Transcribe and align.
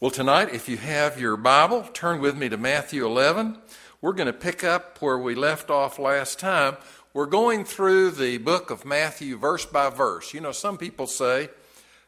Well, 0.00 0.12
tonight, 0.12 0.54
if 0.54 0.68
you 0.68 0.76
have 0.76 1.20
your 1.20 1.36
Bible, 1.36 1.82
turn 1.92 2.20
with 2.20 2.36
me 2.36 2.48
to 2.50 2.56
Matthew 2.56 3.04
11. 3.04 3.58
We're 4.00 4.12
going 4.12 4.28
to 4.28 4.32
pick 4.32 4.62
up 4.62 5.02
where 5.02 5.18
we 5.18 5.34
left 5.34 5.70
off 5.70 5.98
last 5.98 6.38
time. 6.38 6.76
We're 7.12 7.26
going 7.26 7.64
through 7.64 8.12
the 8.12 8.38
book 8.38 8.70
of 8.70 8.84
Matthew 8.84 9.36
verse 9.36 9.66
by 9.66 9.90
verse. 9.90 10.32
You 10.32 10.40
know, 10.40 10.52
some 10.52 10.78
people 10.78 11.08
say, 11.08 11.48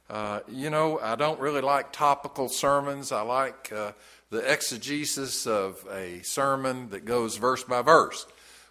uh, 0.09 0.39
you 0.47 0.71
know, 0.71 1.01
I 1.01 1.17
don't 1.17 1.41
really 1.41 1.63
like 1.63 1.93
topical 1.93 2.49
sermons. 2.49 3.11
I 3.11 3.23
like 3.23 3.73
uh, 3.73 3.91
the 4.31 4.39
exegesis 4.39 5.49
of 5.49 5.85
a 5.91 6.23
sermon 6.23 6.91
that 6.91 7.05
goes 7.05 7.39
verse 7.39 7.65
by 7.65 7.83
verse. 7.83 8.25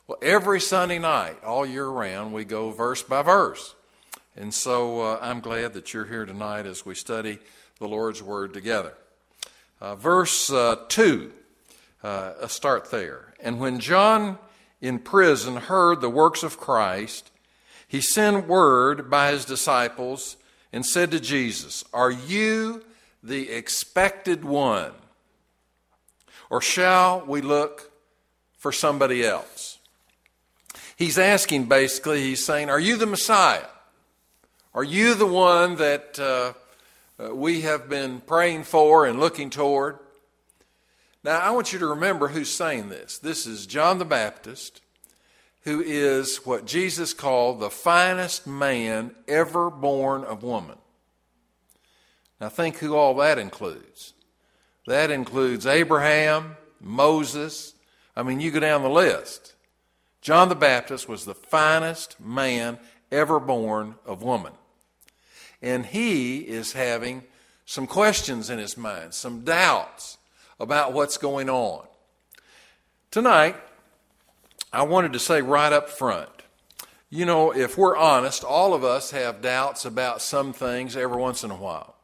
Well, 0.07 0.20
every 0.21 0.61
Sunday 0.61 0.97
night, 0.97 1.43
all 1.43 1.65
year 1.65 1.89
round, 1.89 2.31
we 2.31 2.45
go 2.45 2.71
verse 2.71 3.04
by 3.04 3.23
verse. 3.23 3.75
And 4.38 4.54
so 4.54 5.01
uh, 5.01 5.20
I'm 5.21 5.41
glad 5.41 5.73
that 5.73 5.93
you're 5.93 6.05
here 6.05 6.25
tonight 6.25 6.65
as 6.65 6.86
we 6.86 6.95
study 6.95 7.39
the 7.79 7.88
Lord's 7.89 8.23
Word 8.23 8.54
together. 8.54 8.93
Uh, 9.82 9.96
verse 9.96 10.52
uh, 10.52 10.76
2, 10.90 11.31
uh, 12.03 12.48
start 12.48 12.91
there. 12.91 13.34
And 13.40 13.59
when 13.59 13.80
John 13.80 14.38
in 14.81 14.99
prison 14.99 15.55
heard 15.55 16.02
the 16.02 16.09
works 16.09 16.44
of 16.44 16.58
Christ, 16.58 17.31
he 17.88 18.02
sent 18.02 18.48
word 18.48 19.09
by 19.09 19.31
his 19.31 19.45
disciples 19.45 20.38
and 20.73 20.86
said 20.86 21.12
to 21.12 21.20
Jesus, 21.20 21.84
Are 21.94 22.12
you 22.12 22.84
the 23.23 23.50
expected 23.50 24.44
one? 24.44 24.91
Or 26.50 26.61
shall 26.61 27.25
we 27.25 27.41
look 27.41 27.91
for 28.58 28.72
somebody 28.72 29.25
else? 29.25 29.80
He's 30.95 31.17
asking 31.17 31.66
basically, 31.66 32.22
he's 32.22 32.45
saying, 32.45 32.70
Are 32.70 32.80
you 32.80 32.98
the 32.98 33.05
Messiah? 33.05 33.67
Are 34.73 34.84
you 34.84 35.14
the 35.16 35.25
one 35.25 35.75
that 35.77 36.20
uh, 37.22 37.36
we 37.36 37.62
have 37.62 37.90
been 37.90 38.22
praying 38.22 38.64
for 38.64 39.05
and 39.05 39.20
looking 39.20 39.50
toward. 39.50 40.00
Now, 41.23 41.40
I 41.40 41.52
want 41.52 41.73
you 41.73 41.80
to 41.80 41.88
remember 41.88 42.30
who's 42.30 42.50
saying 42.50 42.89
this. 42.89 43.17
This 43.17 43.45
is 43.45 43.66
John 43.66 43.98
the 43.98 44.06
Baptist, 44.06 44.81
who 45.64 45.81
is 45.81 46.38
what 46.45 46.66
Jesus 46.66 47.14
called 47.14 47.59
the 47.59 47.70
finest 47.70 48.48
man 48.48 49.11
ever 49.28 49.70
born 49.70 50.23
of 50.23 50.44
woman. 50.44 50.78
Now, 52.39 52.48
think 52.48 52.78
who 52.78 52.95
all 52.95 53.16
that 53.16 53.38
includes. 53.38 54.14
That 54.88 55.11
includes 55.11 55.66
Abraham, 55.66 56.56
Moses. 56.80 57.73
I 58.16 58.23
mean, 58.23 58.39
you 58.39 58.50
go 58.50 58.61
down 58.61 58.81
the 58.81 58.89
list. 58.89 59.56
John 60.22 60.48
the 60.48 60.56
Baptist 60.56 61.09
was 61.09 61.26
the 61.26 61.36
finest 61.36 62.20
man 62.20 62.80
ever 63.11 63.42
born 63.42 63.95
of 64.06 64.23
woman. 64.23 64.54
And 65.61 65.85
he 65.85 66.39
is 66.39 66.73
having 66.73 67.23
some 67.65 67.88
questions 67.88 68.49
in 68.49 68.59
his 68.59 68.77
mind, 68.77 69.13
some 69.13 69.41
doubts 69.41 70.17
about 70.59 70.93
what's 70.93 71.17
going 71.17 71.49
on. 71.49 71.85
Tonight, 73.11 73.55
I 74.71 74.83
wanted 74.83 75.13
to 75.13 75.19
say 75.19 75.41
right 75.41 75.73
up 75.73 75.89
front 75.89 76.30
you 77.11 77.25
know, 77.25 77.52
if 77.52 77.75
we're 77.75 77.97
honest, 77.97 78.43
all 78.43 78.75
of 78.75 78.83
us 78.83 79.09
have 79.11 79.41
doubts 79.41 79.83
about 79.85 80.21
some 80.21 80.53
things 80.53 80.95
every 80.95 81.17
once 81.17 81.43
in 81.43 81.49
a 81.49 81.55
while. 81.55 81.95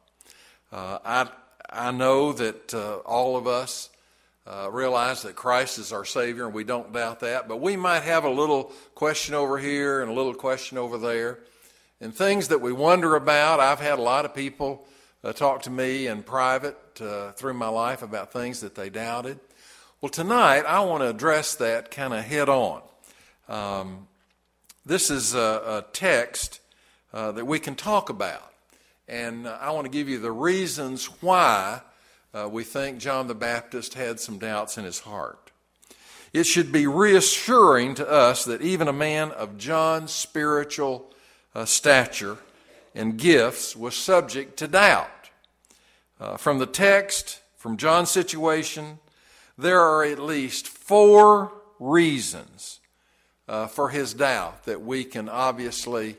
Uh, 0.72 0.98
I, 1.04 1.28
I 1.70 1.92
know 1.92 2.32
that 2.32 2.74
uh, 2.74 2.96
all 2.96 3.36
of 3.36 3.46
us 3.46 3.88
uh, 4.48 4.68
realize 4.68 5.22
that 5.22 5.36
Christ 5.36 5.78
is 5.78 5.92
our 5.92 6.04
Savior, 6.04 6.44
and 6.46 6.54
we 6.54 6.64
don't 6.64 6.92
doubt 6.92 7.20
that, 7.20 7.46
but 7.46 7.60
we 7.60 7.76
might 7.76 8.02
have 8.02 8.24
a 8.24 8.30
little 8.30 8.72
question 8.96 9.34
over 9.34 9.58
here 9.58 10.02
and 10.02 10.10
a 10.10 10.14
little 10.14 10.34
question 10.34 10.76
over 10.76 10.98
there 10.98 11.38
and 12.00 12.14
things 12.14 12.48
that 12.48 12.60
we 12.60 12.72
wonder 12.72 13.16
about. 13.16 13.60
I've 13.60 13.80
had 13.80 13.98
a 13.98 14.02
lot 14.02 14.24
of 14.24 14.34
people 14.34 14.86
uh, 15.24 15.32
talk 15.32 15.62
to 15.62 15.70
me 15.70 16.06
in 16.06 16.22
private 16.22 16.76
uh, 17.00 17.32
through 17.32 17.54
my 17.54 17.68
life 17.68 18.02
about 18.02 18.32
things 18.32 18.60
that 18.60 18.74
they 18.74 18.90
doubted. 18.90 19.40
Well, 20.00 20.10
tonight 20.10 20.64
I 20.66 20.80
want 20.80 21.02
to 21.02 21.08
address 21.08 21.54
that 21.56 21.90
kind 21.90 22.12
of 22.12 22.24
head 22.24 22.48
on. 22.48 22.82
Um, 23.48 24.08
this 24.84 25.10
is 25.10 25.34
a, 25.34 25.38
a 25.38 25.84
text 25.92 26.60
uh, 27.12 27.32
that 27.32 27.46
we 27.46 27.58
can 27.58 27.74
talk 27.74 28.10
about, 28.10 28.52
and 29.08 29.48
I 29.48 29.70
want 29.70 29.86
to 29.86 29.90
give 29.90 30.08
you 30.08 30.18
the 30.18 30.32
reasons 30.32 31.06
why 31.22 31.80
uh, 32.34 32.48
we 32.50 32.62
think 32.62 32.98
John 32.98 33.26
the 33.26 33.34
Baptist 33.34 33.94
had 33.94 34.20
some 34.20 34.38
doubts 34.38 34.76
in 34.76 34.84
his 34.84 35.00
heart. 35.00 35.50
It 36.32 36.44
should 36.44 36.70
be 36.70 36.86
reassuring 36.86 37.94
to 37.94 38.08
us 38.08 38.44
that 38.44 38.60
even 38.60 38.88
a 38.88 38.92
man 38.92 39.30
of 39.30 39.56
John's 39.56 40.12
spiritual 40.12 41.10
uh, 41.56 41.64
stature 41.64 42.36
and 42.94 43.16
gifts 43.16 43.74
was 43.74 43.96
subject 43.96 44.58
to 44.58 44.68
doubt. 44.68 45.30
Uh, 46.20 46.36
from 46.36 46.58
the 46.58 46.66
text, 46.66 47.40
from 47.56 47.78
John's 47.78 48.10
situation, 48.10 48.98
there 49.56 49.80
are 49.80 50.04
at 50.04 50.18
least 50.18 50.68
four 50.68 51.52
reasons 51.80 52.80
uh, 53.48 53.66
for 53.66 53.88
his 53.88 54.12
doubt 54.12 54.64
that 54.64 54.82
we 54.82 55.02
can 55.02 55.30
obviously 55.30 56.16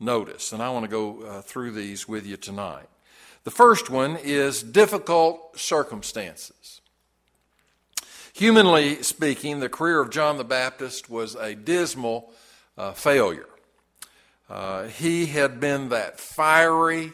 notice. 0.00 0.52
And 0.52 0.60
I 0.60 0.70
want 0.70 0.84
to 0.84 0.90
go 0.90 1.22
uh, 1.22 1.42
through 1.42 1.70
these 1.70 2.08
with 2.08 2.26
you 2.26 2.36
tonight. 2.36 2.88
The 3.44 3.50
first 3.52 3.90
one 3.90 4.16
is 4.16 4.60
difficult 4.60 5.58
circumstances. 5.58 6.80
Humanly 8.32 9.02
speaking, 9.04 9.60
the 9.60 9.68
career 9.68 10.00
of 10.00 10.10
John 10.10 10.36
the 10.36 10.44
Baptist 10.44 11.08
was 11.08 11.36
a 11.36 11.54
dismal 11.54 12.32
uh, 12.76 12.92
failure. 12.92 13.46
Uh, 14.50 14.88
he 14.88 15.26
had 15.26 15.60
been 15.60 15.90
that 15.90 16.18
fiery, 16.18 17.12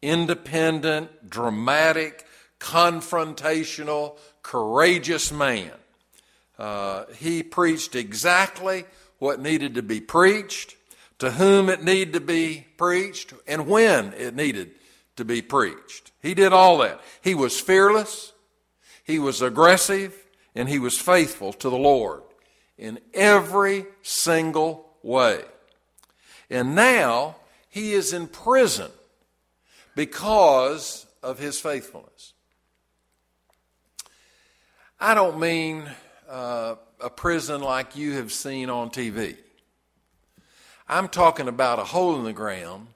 independent, 0.00 1.28
dramatic, 1.28 2.26
confrontational, 2.58 4.16
courageous 4.42 5.30
man. 5.30 5.70
Uh, 6.58 7.04
he 7.18 7.42
preached 7.42 7.94
exactly 7.94 8.86
what 9.18 9.38
needed 9.38 9.74
to 9.74 9.82
be 9.82 10.00
preached, 10.00 10.76
to 11.18 11.32
whom 11.32 11.68
it 11.68 11.84
needed 11.84 12.14
to 12.14 12.20
be 12.20 12.66
preached, 12.78 13.34
and 13.46 13.66
when 13.66 14.14
it 14.14 14.34
needed 14.34 14.70
to 15.16 15.26
be 15.26 15.42
preached. 15.42 16.10
He 16.22 16.32
did 16.32 16.54
all 16.54 16.78
that. 16.78 17.00
He 17.20 17.34
was 17.34 17.60
fearless, 17.60 18.32
he 19.04 19.18
was 19.18 19.42
aggressive, 19.42 20.16
and 20.54 20.70
he 20.70 20.78
was 20.78 20.98
faithful 20.98 21.52
to 21.52 21.68
the 21.68 21.76
Lord 21.76 22.22
in 22.78 22.98
every 23.12 23.84
single 24.02 24.96
way. 25.02 25.42
And 26.50 26.74
now 26.74 27.36
he 27.68 27.92
is 27.92 28.12
in 28.12 28.26
prison 28.26 28.90
because 29.94 31.06
of 31.22 31.38
his 31.38 31.60
faithfulness. 31.60 32.32
I 35.00 35.14
don't 35.14 35.38
mean 35.38 35.88
uh, 36.28 36.76
a 37.00 37.10
prison 37.10 37.60
like 37.60 37.96
you 37.96 38.14
have 38.14 38.32
seen 38.32 38.70
on 38.70 38.90
TV. 38.90 39.36
I'm 40.88 41.08
talking 41.08 41.48
about 41.48 41.78
a 41.78 41.84
hole 41.84 42.16
in 42.16 42.24
the 42.24 42.32
ground 42.32 42.88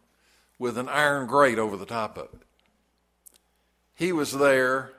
with 0.58 0.78
an 0.78 0.88
iron 0.88 1.26
grate 1.26 1.58
over 1.58 1.76
the 1.76 1.86
top 1.86 2.16
of 2.16 2.28
it. 2.32 2.42
He 3.94 4.12
was 4.12 4.32
there 4.32 4.92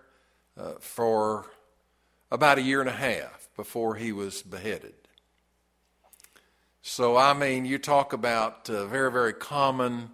uh, 0.58 0.74
for 0.80 1.48
about 2.32 2.58
a 2.58 2.62
year 2.62 2.80
and 2.80 2.90
a 2.90 2.94
half 2.94 3.50
before 3.56 3.96
he 3.96 4.12
was 4.12 4.42
beheaded. 4.42 4.94
So, 6.86 7.16
I 7.16 7.32
mean, 7.32 7.64
you 7.64 7.78
talk 7.78 8.12
about 8.12 8.70
uh, 8.70 8.86
very, 8.88 9.10
very 9.10 9.32
common 9.32 10.10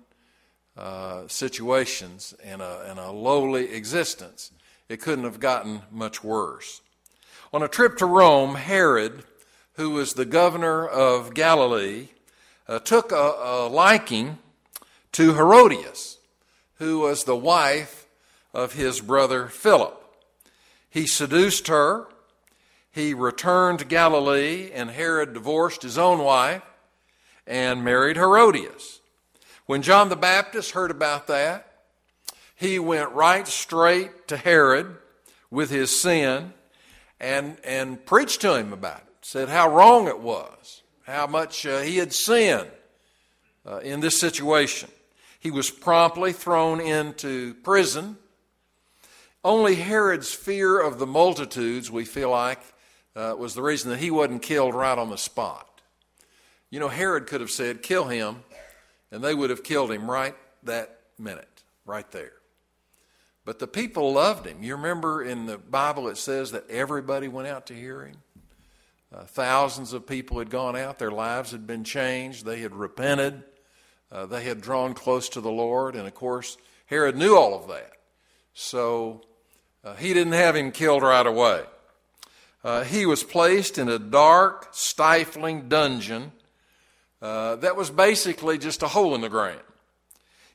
uh, 0.78 1.24
situations 1.28 2.36
in 2.44 2.62
a, 2.62 2.92
in 2.92 3.00
a 3.00 3.12
lowly 3.12 3.74
existence. 3.74 4.52
It 4.88 5.02
couldn't 5.02 5.24
have 5.24 5.40
gotten 5.40 5.82
much 5.92 6.24
worse. 6.24 6.82
On 7.52 7.64
a 7.64 7.68
trip 7.68 7.98
to 7.98 8.06
Rome, 8.06 8.54
Herod, 8.54 9.24
who 9.74 9.90
was 9.90 10.14
the 10.14 10.26
governor 10.26 10.88
of 10.88 11.34
Galilee, 11.34 12.10
uh, 12.68 12.78
took 12.78 13.12
a, 13.12 13.16
a 13.16 13.68
liking 13.68 14.38
to 15.14 15.34
Herodias, 15.34 16.20
who 16.76 17.00
was 17.00 17.24
the 17.24 17.36
wife 17.36 18.06
of 18.54 18.74
his 18.74 19.02
brother 19.02 19.48
Philip. 19.48 20.00
He 20.88 21.08
seduced 21.08 21.68
her 21.68 22.10
he 23.00 23.14
returned 23.14 23.80
to 23.80 23.86
Galilee, 23.86 24.70
and 24.74 24.92
Herod 24.92 25.34
divorced 25.34 25.82
his 25.82 25.98
own 25.98 26.20
wife 26.20 26.62
and 27.48 27.84
married 27.84 28.18
Herodias. 28.18 29.00
When 29.66 29.82
John 29.82 30.10
the 30.10 30.16
Baptist 30.16 30.72
heard 30.72 30.92
about 30.92 31.28
that, 31.28 31.66
he 32.56 32.78
went 32.78 33.12
right 33.12 33.48
straight 33.48 34.28
to 34.28 34.38
Herod 34.38 34.98
with 35.50 35.70
his 35.70 36.00
sin 36.00 36.54
and, 37.20 37.58
and 37.64 38.06
preached 38.06 38.42
to 38.42 38.56
him 38.56 38.74
about 38.74 38.98
it. 38.98 39.06
Said 39.22 39.50
how 39.50 39.70
wrong 39.74 40.08
it 40.08 40.20
was, 40.20 40.82
how 41.04 41.28
much 41.28 41.66
uh, 41.66 41.80
he 41.80 41.98
had 41.98 42.14
sinned 42.14 42.70
uh, 43.66 43.78
in 43.78 44.00
this 44.00 44.20
situation. 44.20 44.90
He 45.40 45.52
was 45.52 45.70
promptly 45.70 46.34
thrown 46.34 46.82
into 46.82 47.54
prison. 47.56 48.18
Only 49.44 49.76
Herod's 49.76 50.34
fear 50.34 50.80
of 50.80 51.00
the 51.00 51.08
multitudes, 51.08 51.90
we 51.90 52.06
feel 52.06 52.32
like, 52.32 52.60
uh, 53.20 53.36
was 53.36 53.54
the 53.54 53.62
reason 53.62 53.92
that 53.92 54.00
he 54.00 54.10
wasn't 54.10 54.42
killed 54.42 54.74
right 54.74 54.98
on 54.98 55.10
the 55.10 55.18
spot. 55.18 55.82
You 56.70 56.80
know, 56.80 56.88
Herod 56.88 57.28
could 57.28 57.42
have 57.42 57.52
said, 57.52 57.82
kill 57.82 58.06
him, 58.06 58.44
and 59.12 59.22
they 59.22 59.34
would 59.34 59.50
have 59.50 59.64
killed 59.64 59.92
him 59.92 60.10
right 60.10 60.36
that 60.64 61.00
minute, 61.18 61.64
right 61.86 62.10
there. 62.12 62.32
But 63.44 63.60
the 63.60 63.68
people 63.68 64.14
loved 64.14 64.46
him. 64.46 64.64
You 64.64 64.76
remember 64.76 65.22
in 65.22 65.48
the 65.48 65.58
Bible 65.58 66.08
it 66.08 66.18
says 66.18 66.52
that 66.52 66.70
everybody 66.70 67.28
went 67.28 67.48
out 67.50 67.66
to 67.68 67.74
hear 67.74 68.06
him? 68.06 68.18
Uh, 69.14 69.24
thousands 69.24 69.92
of 69.92 70.08
people 70.08 70.40
had 70.40 70.50
gone 70.50 70.78
out, 70.78 71.00
their 71.00 71.12
lives 71.12 71.52
had 71.52 71.66
been 71.66 71.84
changed, 71.84 72.46
they 72.46 72.60
had 72.60 72.76
repented, 72.76 73.44
uh, 74.12 74.28
they 74.28 74.44
had 74.44 74.62
drawn 74.62 74.94
close 74.94 75.28
to 75.30 75.42
the 75.42 75.52
Lord, 75.52 75.96
and 75.96 76.08
of 76.08 76.14
course, 76.14 76.58
Herod 76.86 77.18
knew 77.18 77.36
all 77.36 77.56
of 77.56 77.68
that. 77.68 77.92
So 78.54 79.24
uh, 79.84 79.96
he 79.96 80.14
didn't 80.14 80.34
have 80.34 80.56
him 80.56 80.72
killed 80.72 81.02
right 81.02 81.26
away. 81.26 81.64
Uh, 82.64 82.84
he 82.84 83.06
was 83.06 83.24
placed 83.24 83.78
in 83.78 83.88
a 83.88 84.00
dark, 84.00 84.68
stifling 84.72 85.70
dungeon 85.70 86.32
uh, 87.22 87.56
that 87.58 87.76
was 87.76 87.90
basically 87.90 88.58
just 88.58 88.84
a 88.84 88.88
hole 88.88 89.14
in 89.16 89.22
the 89.22 89.30
ground. 89.30 89.60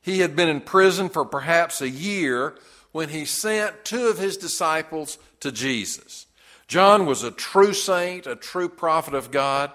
He 0.00 0.20
had 0.20 0.36
been 0.36 0.48
in 0.48 0.60
prison 0.60 1.08
for 1.08 1.24
perhaps 1.24 1.80
a 1.80 1.88
year 1.88 2.56
when 2.92 3.08
he 3.08 3.24
sent 3.24 3.84
two 3.84 4.08
of 4.08 4.18
his 4.18 4.36
disciples 4.36 5.18
to 5.40 5.50
Jesus. 5.50 6.26
John 6.68 7.06
was 7.06 7.22
a 7.22 7.30
true 7.30 7.74
saint, 7.74 8.26
a 8.26 8.36
true 8.36 8.68
prophet 8.68 9.14
of 9.14 9.30
God. 9.30 9.72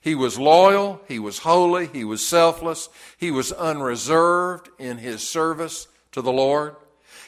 He 0.00 0.14
was 0.14 0.38
loyal, 0.38 1.00
he 1.08 1.18
was 1.18 1.40
holy, 1.40 1.86
he 1.88 2.04
was 2.04 2.26
selfless, 2.26 2.88
he 3.18 3.30
was 3.30 3.52
unreserved 3.52 4.68
in 4.78 4.98
his 4.98 5.28
service 5.28 5.88
to 6.12 6.22
the 6.22 6.32
Lord. 6.32 6.76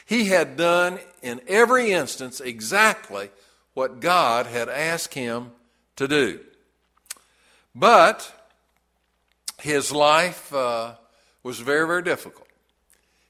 He 0.05 0.25
had 0.25 0.57
done 0.57 0.99
in 1.21 1.41
every 1.47 1.91
instance 1.91 2.39
exactly 2.39 3.29
what 3.73 3.99
God 3.99 4.45
had 4.45 4.69
asked 4.69 5.13
him 5.13 5.51
to 5.95 6.07
do. 6.07 6.39
But 7.73 8.33
his 9.59 9.91
life 9.91 10.53
uh, 10.53 10.95
was 11.43 11.59
very, 11.59 11.87
very 11.87 12.03
difficult. 12.03 12.47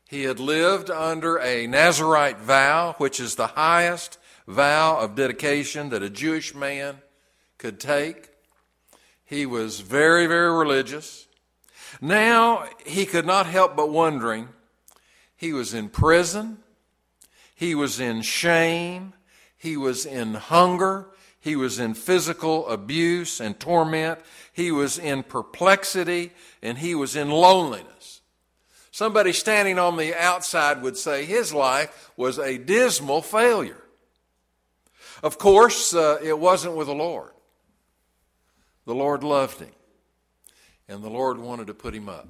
He 0.09 0.23
had 0.23 0.39
lived 0.39 0.89
under 0.89 1.37
a 1.37 1.67
Nazarite 1.67 2.39
vow, 2.39 2.95
which 2.97 3.19
is 3.19 3.35
the 3.35 3.47
highest 3.47 4.17
vow 4.47 4.99
of 4.99 5.15
dedication 5.15 5.89
that 5.89 6.03
a 6.03 6.09
Jewish 6.09 6.53
man 6.53 6.97
could 7.57 7.79
take. 7.79 8.29
He 9.23 9.45
was 9.45 9.79
very, 9.79 10.27
very 10.27 10.51
religious. 10.51 11.27
Now 12.01 12.65
he 12.85 13.05
could 13.05 13.25
not 13.25 13.45
help 13.45 13.75
but 13.75 13.89
wondering 13.89 14.49
he 15.37 15.53
was 15.53 15.73
in 15.73 15.89
prison, 15.89 16.57
he 17.55 17.73
was 17.73 17.99
in 17.99 18.21
shame, 18.21 19.13
he 19.61 19.77
was 19.77 20.07
in 20.07 20.33
hunger, 20.33 21.05
he 21.39 21.55
was 21.55 21.77
in 21.77 21.93
physical 21.93 22.67
abuse 22.67 23.39
and 23.39 23.59
torment, 23.59 24.19
he 24.51 24.71
was 24.71 24.97
in 24.97 25.21
perplexity, 25.21 26.31
and 26.63 26.79
he 26.79 26.95
was 26.95 27.15
in 27.15 27.29
loneliness. 27.29 28.21
Somebody 28.89 29.33
standing 29.33 29.77
on 29.77 29.97
the 29.97 30.19
outside 30.19 30.81
would 30.81 30.97
say 30.97 31.25
his 31.25 31.53
life 31.53 32.09
was 32.17 32.39
a 32.39 32.57
dismal 32.57 33.21
failure. 33.21 33.83
Of 35.21 35.37
course, 35.37 35.93
uh, 35.93 36.17
it 36.23 36.39
wasn't 36.39 36.75
with 36.75 36.87
the 36.87 36.95
Lord. 36.95 37.29
The 38.87 38.95
Lord 38.95 39.23
loved 39.23 39.59
him, 39.59 39.75
and 40.89 41.03
the 41.03 41.09
Lord 41.11 41.37
wanted 41.37 41.67
to 41.67 41.75
put 41.75 41.93
him 41.93 42.09
up. 42.09 42.27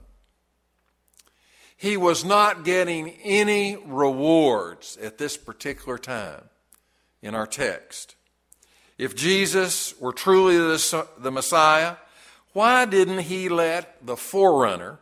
He 1.77 1.95
was 1.95 2.25
not 2.25 2.65
getting 2.65 3.11
any 3.23 3.77
rewards 3.77 4.97
at 4.97 5.17
this 5.17 5.37
particular 5.37 5.97
time 5.97 6.41
in 7.21 7.35
our 7.35 7.47
text. 7.47 8.15
If 8.97 9.15
Jesus 9.15 9.99
were 9.99 10.13
truly 10.13 10.57
the, 10.57 11.07
the 11.17 11.31
Messiah, 11.31 11.95
why 12.53 12.85
didn't 12.85 13.21
he 13.21 13.49
let 13.49 14.05
the 14.05 14.17
forerunner, 14.17 14.99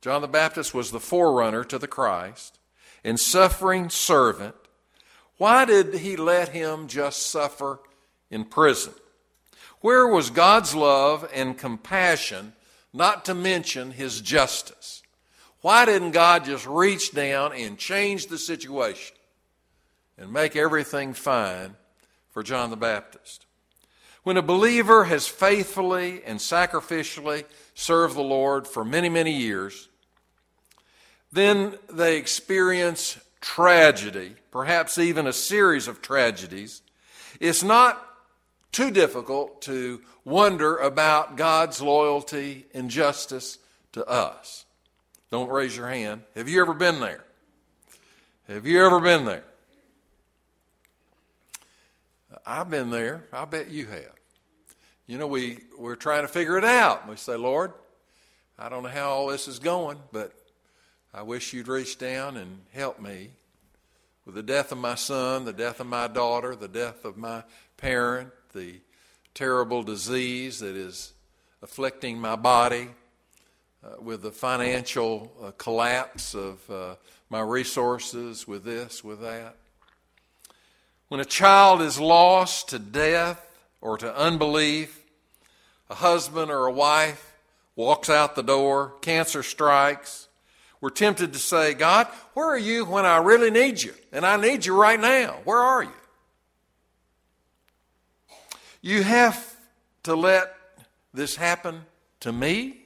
John 0.00 0.22
the 0.22 0.28
Baptist 0.28 0.74
was 0.74 0.90
the 0.90 1.00
forerunner 1.00 1.62
to 1.64 1.78
the 1.78 1.86
Christ, 1.86 2.58
and 3.04 3.18
suffering 3.18 3.90
servant, 3.90 4.54
why 5.36 5.64
did 5.64 5.94
he 5.94 6.16
let 6.16 6.50
him 6.50 6.86
just 6.86 7.30
suffer 7.30 7.80
in 8.30 8.44
prison? 8.44 8.94
Where 9.80 10.06
was 10.06 10.30
God's 10.30 10.74
love 10.74 11.28
and 11.32 11.56
compassion, 11.56 12.52
not 12.92 13.24
to 13.26 13.34
mention 13.34 13.92
his 13.92 14.20
justice? 14.20 15.02
Why 15.62 15.84
didn't 15.84 16.10
God 16.12 16.44
just 16.44 16.66
reach 16.66 17.12
down 17.12 17.52
and 17.52 17.78
change 17.78 18.26
the 18.26 18.38
situation 18.38 19.16
and 20.20 20.32
make 20.32 20.54
everything 20.54 21.14
fine 21.14 21.74
for 22.30 22.44
John 22.44 22.70
the 22.70 22.76
Baptist? 22.76 23.46
When 24.22 24.36
a 24.36 24.42
believer 24.42 25.04
has 25.04 25.26
faithfully 25.26 26.22
and 26.24 26.38
sacrificially 26.38 27.44
served 27.74 28.14
the 28.14 28.22
Lord 28.22 28.68
for 28.68 28.84
many, 28.84 29.08
many 29.08 29.32
years, 29.32 29.88
then 31.32 31.74
they 31.90 32.18
experience 32.18 33.18
tragedy, 33.40 34.34
perhaps 34.50 34.98
even 34.98 35.26
a 35.26 35.32
series 35.32 35.88
of 35.88 36.02
tragedies, 36.02 36.82
it's 37.40 37.62
not 37.62 38.06
too 38.72 38.90
difficult 38.90 39.62
to 39.62 40.02
wonder 40.24 40.76
about 40.76 41.36
God's 41.36 41.80
loyalty 41.80 42.66
and 42.74 42.90
justice 42.90 43.58
to 43.92 44.04
us. 44.06 44.66
Don't 45.30 45.48
raise 45.48 45.76
your 45.76 45.88
hand. 45.88 46.22
Have 46.36 46.48
you 46.48 46.60
ever 46.60 46.74
been 46.74 47.00
there? 47.00 47.24
Have 48.48 48.66
you 48.66 48.84
ever 48.84 49.00
been 49.00 49.24
there? 49.24 49.44
I've 52.46 52.70
been 52.70 52.90
there. 52.90 53.24
I 53.32 53.44
bet 53.44 53.70
you 53.70 53.86
have. 53.86 54.14
You 55.06 55.18
know, 55.18 55.26
we, 55.26 55.58
we're 55.78 55.96
trying 55.96 56.22
to 56.22 56.28
figure 56.28 56.56
it 56.56 56.64
out. 56.64 57.08
We 57.08 57.16
say, 57.16 57.36
Lord, 57.36 57.72
I 58.58 58.68
don't 58.68 58.82
know 58.82 58.88
how 58.88 59.10
all 59.10 59.26
this 59.28 59.48
is 59.48 59.58
going, 59.58 59.98
but 60.12 60.32
I 61.12 61.22
wish 61.22 61.52
you'd 61.52 61.68
reach 61.68 61.98
down 61.98 62.36
and 62.36 62.60
help 62.72 63.00
me 63.00 63.30
with 64.24 64.34
the 64.34 64.42
death 64.42 64.70
of 64.70 64.78
my 64.78 64.94
son, 64.94 65.44
the 65.44 65.52
death 65.52 65.80
of 65.80 65.86
my 65.86 66.06
daughter, 66.06 66.54
the 66.54 66.68
death 66.68 67.04
of 67.04 67.16
my 67.16 67.42
parent, 67.76 68.30
the 68.52 68.80
terrible 69.34 69.82
disease 69.82 70.60
that 70.60 70.76
is 70.76 71.12
afflicting 71.62 72.20
my 72.20 72.36
body, 72.36 72.88
uh, 73.82 74.00
with 74.00 74.22
the 74.22 74.30
financial 74.30 75.32
uh, 75.42 75.50
collapse 75.58 76.34
of 76.34 76.70
uh, 76.70 76.94
my 77.30 77.40
resources, 77.40 78.46
with 78.46 78.62
this, 78.62 79.02
with 79.02 79.20
that. 79.22 79.56
When 81.10 81.18
a 81.18 81.24
child 81.24 81.82
is 81.82 81.98
lost 81.98 82.68
to 82.68 82.78
death 82.78 83.44
or 83.80 83.98
to 83.98 84.16
unbelief, 84.16 85.02
a 85.90 85.96
husband 85.96 86.52
or 86.52 86.66
a 86.66 86.72
wife 86.72 87.34
walks 87.74 88.08
out 88.08 88.36
the 88.36 88.44
door, 88.44 88.94
cancer 89.00 89.42
strikes, 89.42 90.28
we're 90.80 90.90
tempted 90.90 91.32
to 91.32 91.40
say, 91.40 91.74
God, 91.74 92.06
where 92.34 92.46
are 92.46 92.56
you 92.56 92.84
when 92.84 93.04
I 93.04 93.16
really 93.16 93.50
need 93.50 93.82
you? 93.82 93.92
And 94.12 94.24
I 94.24 94.36
need 94.36 94.64
you 94.64 94.80
right 94.80 95.00
now. 95.00 95.40
Where 95.42 95.58
are 95.58 95.82
you? 95.82 95.90
You 98.80 99.02
have 99.02 99.56
to 100.04 100.14
let 100.14 100.54
this 101.12 101.34
happen 101.34 101.86
to 102.20 102.32
me? 102.32 102.84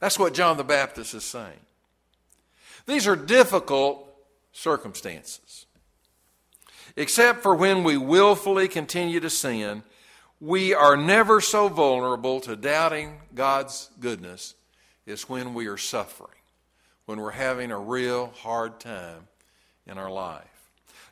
That's 0.00 0.18
what 0.18 0.34
John 0.34 0.56
the 0.56 0.64
Baptist 0.64 1.14
is 1.14 1.22
saying. 1.22 1.60
These 2.84 3.06
are 3.06 3.14
difficult 3.14 4.12
circumstances. 4.50 5.66
Except 6.98 7.44
for 7.44 7.54
when 7.54 7.84
we 7.84 7.96
willfully 7.96 8.66
continue 8.66 9.20
to 9.20 9.30
sin, 9.30 9.84
we 10.40 10.74
are 10.74 10.96
never 10.96 11.40
so 11.40 11.68
vulnerable 11.68 12.40
to 12.40 12.56
doubting 12.56 13.20
God's 13.36 13.88
goodness 14.00 14.56
is 15.06 15.28
when 15.28 15.54
we 15.54 15.68
are 15.68 15.76
suffering, 15.76 16.40
when 17.06 17.20
we're 17.20 17.30
having 17.30 17.70
a 17.70 17.78
real 17.78 18.32
hard 18.38 18.80
time 18.80 19.28
in 19.86 19.96
our 19.96 20.10
life. 20.10 20.42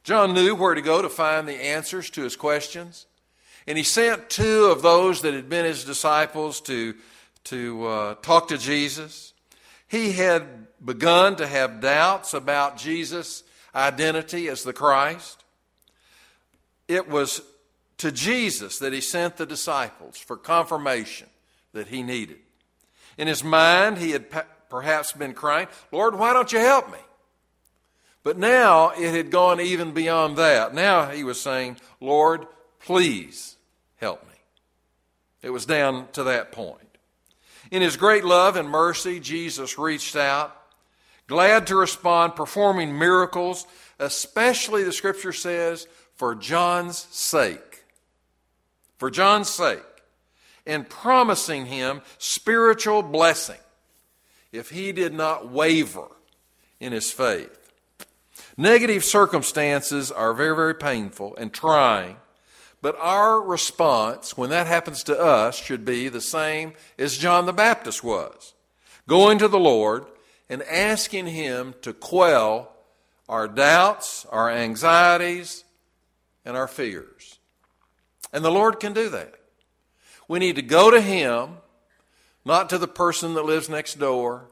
John 0.02 0.34
knew 0.34 0.56
where 0.56 0.74
to 0.74 0.82
go 0.82 1.02
to 1.02 1.08
find 1.08 1.46
the 1.46 1.64
answers 1.64 2.10
to 2.10 2.22
his 2.22 2.34
questions, 2.34 3.06
and 3.68 3.78
he 3.78 3.84
sent 3.84 4.28
two 4.28 4.64
of 4.64 4.82
those 4.82 5.22
that 5.22 5.34
had 5.34 5.48
been 5.48 5.64
his 5.64 5.84
disciples 5.84 6.60
to, 6.62 6.96
to 7.44 7.86
uh, 7.86 8.14
talk 8.22 8.48
to 8.48 8.58
Jesus. 8.58 9.34
He 9.86 10.10
had 10.12 10.66
begun 10.84 11.36
to 11.36 11.46
have 11.46 11.80
doubts 11.80 12.34
about 12.34 12.76
Jesus' 12.76 13.44
identity 13.72 14.48
as 14.48 14.64
the 14.64 14.72
Christ. 14.72 15.44
It 16.88 17.08
was 17.08 17.42
to 17.98 18.12
Jesus 18.12 18.78
that 18.78 18.92
he 18.92 19.00
sent 19.00 19.36
the 19.36 19.46
disciples 19.46 20.18
for 20.18 20.36
confirmation 20.36 21.28
that 21.72 21.88
he 21.88 22.02
needed. 22.02 22.38
In 23.18 23.28
his 23.28 23.42
mind, 23.42 23.98
he 23.98 24.10
had 24.10 24.26
perhaps 24.68 25.12
been 25.12 25.32
crying, 25.32 25.68
Lord, 25.90 26.18
why 26.18 26.32
don't 26.32 26.52
you 26.52 26.58
help 26.58 26.90
me? 26.90 26.98
But 28.22 28.38
now 28.38 28.90
it 28.90 29.14
had 29.14 29.30
gone 29.30 29.60
even 29.60 29.92
beyond 29.92 30.36
that. 30.36 30.74
Now 30.74 31.06
he 31.06 31.24
was 31.24 31.40
saying, 31.40 31.76
Lord, 32.00 32.46
please 32.80 33.56
help 33.96 34.22
me. 34.26 34.34
It 35.42 35.50
was 35.50 35.64
down 35.64 36.08
to 36.12 36.24
that 36.24 36.50
point. 36.50 36.80
In 37.70 37.82
his 37.82 37.96
great 37.96 38.24
love 38.24 38.56
and 38.56 38.68
mercy, 38.68 39.20
Jesus 39.20 39.78
reached 39.78 40.16
out, 40.16 40.56
glad 41.26 41.68
to 41.68 41.76
respond, 41.76 42.36
performing 42.36 42.98
miracles, 42.98 43.66
especially, 43.98 44.82
the 44.82 44.92
scripture 44.92 45.32
says, 45.32 45.86
for 46.16 46.34
John's 46.34 47.06
sake. 47.10 47.84
For 48.98 49.10
John's 49.10 49.50
sake 49.50 49.82
and 50.66 50.88
promising 50.88 51.66
him 51.66 52.02
spiritual 52.18 53.02
blessing 53.02 53.60
if 54.52 54.70
he 54.70 54.92
did 54.92 55.14
not 55.14 55.50
waver 55.50 56.08
in 56.80 56.92
his 56.92 57.12
faith. 57.12 57.70
Negative 58.56 59.04
circumstances 59.04 60.10
are 60.10 60.34
very, 60.34 60.56
very 60.56 60.74
painful 60.74 61.36
and 61.36 61.52
trying, 61.52 62.16
but 62.82 62.96
our 62.98 63.40
response 63.40 64.36
when 64.36 64.50
that 64.50 64.66
happens 64.66 65.02
to 65.04 65.18
us 65.18 65.56
should 65.56 65.84
be 65.84 66.08
the 66.08 66.20
same 66.20 66.72
as 66.98 67.18
John 67.18 67.46
the 67.46 67.52
Baptist 67.52 68.02
was 68.02 68.54
going 69.06 69.38
to 69.38 69.48
the 69.48 69.58
Lord 69.58 70.06
and 70.48 70.62
asking 70.64 71.26
Him 71.26 71.74
to 71.82 71.92
quell 71.92 72.72
our 73.28 73.48
doubts, 73.48 74.26
our 74.30 74.50
anxieties, 74.50 75.64
and 76.46 76.56
our 76.56 76.68
fears. 76.68 77.38
And 78.32 78.44
the 78.44 78.50
Lord 78.50 78.80
can 78.80 78.94
do 78.94 79.10
that. 79.10 79.34
We 80.28 80.38
need 80.38 80.56
to 80.56 80.62
go 80.62 80.90
to 80.90 81.00
Him, 81.00 81.58
not 82.44 82.70
to 82.70 82.78
the 82.78 82.88
person 82.88 83.34
that 83.34 83.44
lives 83.44 83.68
next 83.68 83.98
door, 83.98 84.46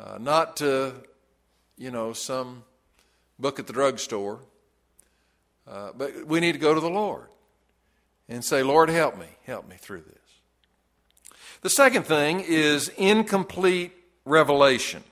uh, 0.00 0.18
not 0.18 0.56
to, 0.56 0.94
you 1.76 1.90
know, 1.90 2.12
some 2.12 2.64
book 3.38 3.58
at 3.58 3.66
the 3.66 3.72
drugstore. 3.72 4.40
Uh, 5.68 5.90
but 5.96 6.26
we 6.26 6.40
need 6.40 6.52
to 6.52 6.58
go 6.58 6.74
to 6.74 6.80
the 6.80 6.90
Lord 6.90 7.28
and 8.28 8.44
say, 8.44 8.62
Lord, 8.62 8.88
help 8.88 9.18
me. 9.18 9.26
Help 9.44 9.68
me 9.68 9.76
through 9.78 10.02
this. 10.02 10.18
The 11.60 11.70
second 11.70 12.04
thing 12.04 12.40
is 12.40 12.88
incomplete 12.96 13.92
revelation. 14.24 15.04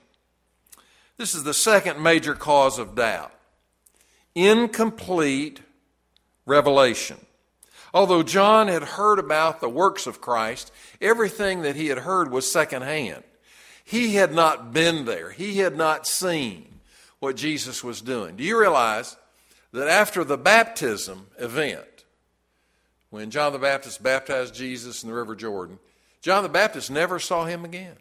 This 1.17 1.33
is 1.33 1.43
the 1.43 1.53
second 1.53 2.01
major 2.01 2.35
cause 2.35 2.77
of 2.77 2.95
doubt. 2.95 3.31
Incomplete 4.35 5.61
revelation. 6.45 7.17
Although 7.93 8.23
John 8.23 8.67
had 8.67 8.83
heard 8.83 9.19
about 9.19 9.61
the 9.61 9.69
works 9.69 10.07
of 10.07 10.21
Christ, 10.21 10.71
everything 10.99 11.61
that 11.61 11.75
he 11.75 11.87
had 11.87 11.99
heard 11.99 12.31
was 12.31 12.51
secondhand. 12.51 13.23
He 13.83 14.15
had 14.15 14.33
not 14.33 14.73
been 14.73 15.05
there, 15.05 15.31
he 15.31 15.59
had 15.59 15.75
not 15.75 16.07
seen 16.07 16.79
what 17.19 17.35
Jesus 17.35 17.83
was 17.83 18.01
doing. 18.01 18.35
Do 18.35 18.43
you 18.43 18.59
realize 18.59 19.15
that 19.71 19.87
after 19.87 20.23
the 20.23 20.37
baptism 20.37 21.27
event, 21.37 22.05
when 23.09 23.29
John 23.29 23.53
the 23.53 23.59
Baptist 23.59 24.01
baptized 24.01 24.55
Jesus 24.55 25.03
in 25.03 25.09
the 25.09 25.15
River 25.15 25.35
Jordan, 25.35 25.77
John 26.21 26.41
the 26.41 26.49
Baptist 26.49 26.89
never 26.89 27.19
saw 27.19 27.45
him 27.45 27.63
again. 27.63 27.95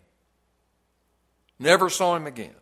Never 1.58 1.90
saw 1.90 2.16
him 2.16 2.26
again. 2.26 2.54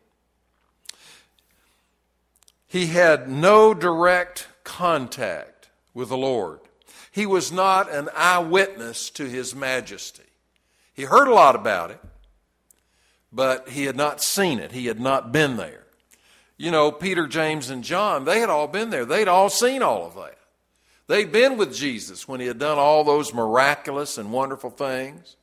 He 2.66 2.86
had 2.86 3.28
no 3.28 3.72
direct 3.72 4.48
contact 4.64 5.59
with 5.94 6.08
the 6.08 6.16
Lord. 6.16 6.60
He 7.10 7.26
was 7.26 7.50
not 7.50 7.92
an 7.92 8.08
eyewitness 8.14 9.10
to 9.10 9.24
his 9.24 9.54
majesty. 9.54 10.22
He 10.94 11.02
heard 11.02 11.28
a 11.28 11.34
lot 11.34 11.56
about 11.56 11.90
it, 11.90 12.00
but 13.32 13.70
he 13.70 13.84
had 13.84 13.96
not 13.96 14.22
seen 14.22 14.58
it. 14.58 14.72
He 14.72 14.86
had 14.86 15.00
not 15.00 15.32
been 15.32 15.56
there 15.56 15.80
you 16.60 16.70
know, 16.70 16.92
Peter, 16.92 17.26
James, 17.26 17.70
and 17.70 17.82
John, 17.82 18.26
they 18.26 18.38
had 18.38 18.50
all 18.50 18.68
been 18.68 18.90
there. 18.90 19.06
They'd 19.06 19.28
all 19.28 19.48
seen 19.48 19.82
all 19.82 20.04
of 20.04 20.14
that. 20.16 20.36
They'd 21.06 21.32
been 21.32 21.56
with 21.56 21.74
Jesus 21.74 22.28
when 22.28 22.38
he 22.38 22.46
had 22.46 22.58
done 22.58 22.76
all 22.76 23.02
those 23.02 23.32
miraculous 23.32 24.18
and 24.18 24.30
wonderful 24.30 24.68
things. 24.68 25.36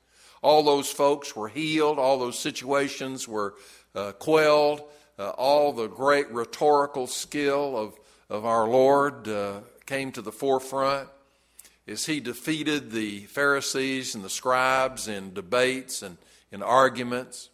All 0.44 0.62
those 0.62 0.92
folks 0.92 1.36
were 1.36 1.48
healed, 1.48 1.98
all 1.98 2.20
those 2.20 2.38
situations 2.38 3.28
were 3.28 3.56
uh, 3.96 4.12
quelled, 4.12 4.84
uh, 5.18 5.30
all 5.30 5.74
the 5.74 5.88
great 5.88 6.32
rhetorical 6.32 7.08
skill 7.08 7.76
of, 7.76 7.96
of 8.30 8.46
our 8.46 8.68
Lord 8.68 9.28
uh, 9.28 9.62
came 9.88 10.12
to 10.12 10.22
the 10.22 10.32
forefront 10.32 11.10
as 11.88 12.06
he 12.06 12.20
defeated 12.20 12.92
the 12.92 13.22
Pharisees 13.22 14.14
and 14.14 14.24
the 14.24 14.30
scribes 14.30 15.08
in 15.08 15.34
debates 15.34 16.04
and 16.04 16.18
in 16.52 16.62
arguments. 16.62 17.50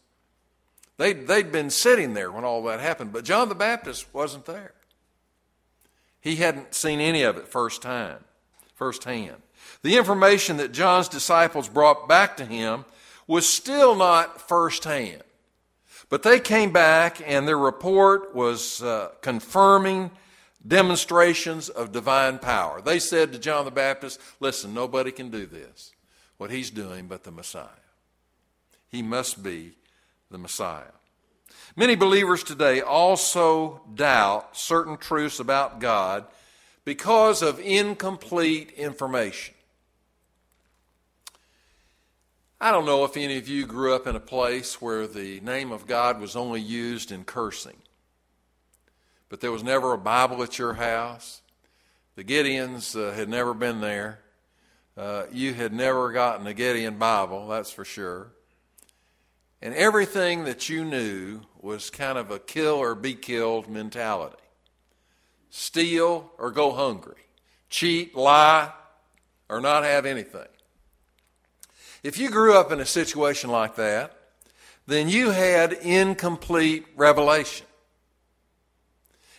They'd, 0.98 1.28
they'd 1.28 1.52
been 1.52 1.70
sitting 1.70 2.13
there 2.13 2.32
when 2.32 2.44
all 2.44 2.63
that 2.63 2.80
happened, 2.80 3.13
but 3.13 3.24
John 3.24 3.50
the 3.50 3.56
Baptist 3.56 4.12
wasn't 4.13 4.46
there. 4.46 4.74
He 6.20 6.38
hadn't 6.38 6.74
seen 6.74 7.00
any 7.00 7.24
of 7.24 7.38
it 7.38 7.48
first 7.48 7.82
time, 7.82 8.24
firsthand. 8.75 9.38
The 9.82 9.98
information 9.98 10.58
that 10.58 10.72
John's 10.72 11.10
disciples 11.10 11.70
brought 11.70 12.08
back 12.08 12.38
to 12.38 12.46
him 12.46 12.86
was 13.28 13.48
still 13.48 13.96
not 13.96 14.48
firsthand. 14.48 15.24
But 16.10 16.24
they 16.24 16.40
came 16.40 16.72
back, 16.72 17.22
and 17.25 17.48
their 17.48 17.58
report 17.58 18.36
was 18.36 18.82
uh, 18.82 19.10
confirming 19.22 20.12
demonstrations 20.65 21.70
of 21.70 21.91
divine 21.91 22.39
power. 22.39 22.82
They 22.82 23.00
said 23.00 23.32
to 23.32 23.39
John 23.39 23.65
the 23.65 23.72
Baptist, 23.72 24.20
Listen, 24.39 24.74
nobody 24.74 25.12
can 25.12 25.29
do 25.29 25.46
this, 25.46 25.91
what 26.38 26.51
he's 26.51 26.70
doing, 26.70 27.08
but 27.08 27.24
the 27.24 27.32
Messiah. 27.32 27.67
He 28.89 29.01
must 29.01 29.43
be 29.43 29.74
the 30.29 30.38
Messiah. 30.38 30.93
Many 31.75 31.96
believers 31.96 32.43
today 32.43 32.82
also 32.82 33.82
doubt 33.93 34.55
certain 34.55 34.98
truths 34.98 35.39
about 35.39 35.79
God 35.79 36.25
because 36.86 37.41
of 37.41 37.60
incomplete 37.60 38.72
information. 38.72 39.55
I 42.62 42.72
don't 42.72 42.86
know 42.86 43.03
if 43.03 43.17
any 43.17 43.38
of 43.38 43.48
you 43.48 43.65
grew 43.65 43.93
up 43.93 44.08
in 44.08 44.15
a 44.15 44.22
place 44.22 44.82
where 44.82 45.08
the 45.08 45.39
name 45.41 45.72
of 45.72 45.88
God 45.88 46.22
was 46.22 46.36
only 46.36 46.62
used 46.62 47.12
in 47.12 47.25
cursing, 47.25 47.75
but 49.34 49.42
there 49.42 49.52
was 49.52 49.63
never 49.63 49.94
a 49.94 49.98
Bible 49.98 50.44
at 50.44 50.60
your 50.60 50.75
house. 50.75 51.42
The 52.16 52.24
Gideons 52.24 52.96
uh, 52.96 53.16
had 53.16 53.28
never 53.28 53.56
been 53.56 53.82
there. 53.82 54.20
Uh, 54.96 55.24
you 55.32 55.56
had 55.56 55.74
never 55.74 56.12
gotten 56.12 56.46
a 56.46 56.54
Gideon 56.54 57.00
Bible, 57.00 57.48
that's 57.48 57.72
for 57.72 57.84
sure. 57.84 58.28
And 59.60 59.74
everything 59.74 60.44
that 60.44 60.70
you 60.70 60.86
knew 60.86 61.42
was 61.60 61.90
kind 61.90 62.20
of 62.20 62.30
a 62.30 62.38
kill 62.38 62.75
or 62.75 62.94
be 62.94 63.16
killed 63.16 63.68
mentality 63.68 64.38
steal 65.50 66.32
or 66.38 66.52
go 66.52 66.72
hungry, 66.72 67.25
cheat, 67.72 68.16
lie, 68.16 68.72
or 69.50 69.60
not 69.60 69.84
have 69.84 70.06
anything. 70.06 70.46
If 72.04 72.20
you 72.20 72.30
grew 72.30 72.56
up 72.56 72.72
in 72.72 72.80
a 72.80 72.86
situation 72.86 73.50
like 73.50 73.78
that, 73.78 74.16
then 74.86 75.10
you 75.10 75.32
had 75.32 75.74
incomplete 75.74 76.86
revelation. 76.96 77.66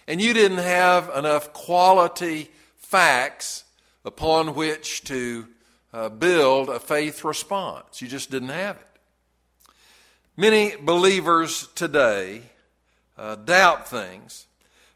And 0.07 0.21
you 0.21 0.35
didn't 0.35 0.59
have 0.59 1.11
enough 1.17 1.53
quality 1.53 2.51
facts 2.77 3.65
upon 4.05 4.55
which 4.55 5.03
to 5.05 5.49
uh, 5.93 6.09
build 6.09 6.69
a 6.69 6.79
faith 6.79 7.25
response. 7.25 8.03
You 8.03 8.09
just 8.09 8.31
didn't 8.31 8.51
have 8.51 8.77
it. 8.77 8.87
Many 10.37 10.75
believers 10.77 11.69
today 11.75 12.43
uh, 13.17 13.37
doubt 13.37 13.89
things 13.89 14.47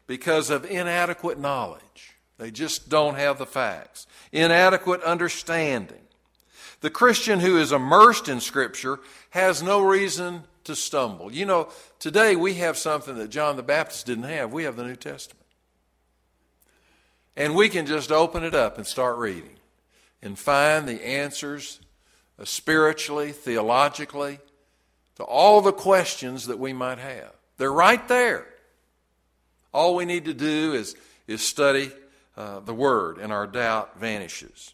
because 0.05 0.49
of 0.49 0.65
inadequate 0.65 1.39
knowledge. 1.39 2.15
They 2.37 2.51
just 2.51 2.89
don't 2.89 3.15
have 3.15 3.37
the 3.37 3.45
facts. 3.45 4.07
Inadequate 4.31 5.01
understanding. 5.03 6.01
The 6.81 6.89
Christian 6.89 7.39
who 7.39 7.57
is 7.57 7.71
immersed 7.71 8.29
in 8.29 8.39
Scripture 8.39 8.99
has 9.31 9.61
no 9.61 9.81
reason 9.81 10.43
to 10.69 10.75
stumble. 10.75 11.33
You 11.33 11.45
know, 11.45 11.69
today 11.97 12.35
we 12.35 12.53
have 12.55 12.77
something 12.77 13.17
that 13.17 13.29
John 13.29 13.55
the 13.55 13.63
Baptist 13.63 14.05
didn't 14.05 14.25
have. 14.25 14.53
We 14.53 14.63
have 14.63 14.75
the 14.75 14.83
New 14.83 14.95
Testament. 14.95 15.45
And 17.35 17.55
we 17.55 17.69
can 17.69 17.87
just 17.87 18.11
open 18.11 18.43
it 18.43 18.53
up 18.53 18.77
and 18.77 18.85
start 18.85 19.17
reading 19.17 19.57
and 20.21 20.37
find 20.37 20.87
the 20.87 21.03
answers 21.03 21.79
uh, 22.37 22.45
spiritually, 22.45 23.31
theologically, 23.31 24.39
to 25.15 25.23
all 25.23 25.61
the 25.61 25.73
questions 25.73 26.45
that 26.45 26.59
we 26.59 26.71
might 26.71 26.99
have. 26.99 27.33
They're 27.57 27.73
right 27.73 28.07
there. 28.07 28.45
All 29.73 29.95
we 29.95 30.05
need 30.05 30.25
to 30.25 30.35
do 30.35 30.73
is, 30.73 30.95
is 31.27 31.41
study 31.41 31.91
uh, 32.37 32.59
the 32.59 32.75
Word, 32.75 33.17
and 33.17 33.33
our 33.33 33.47
doubt 33.47 33.99
vanishes. 33.99 34.73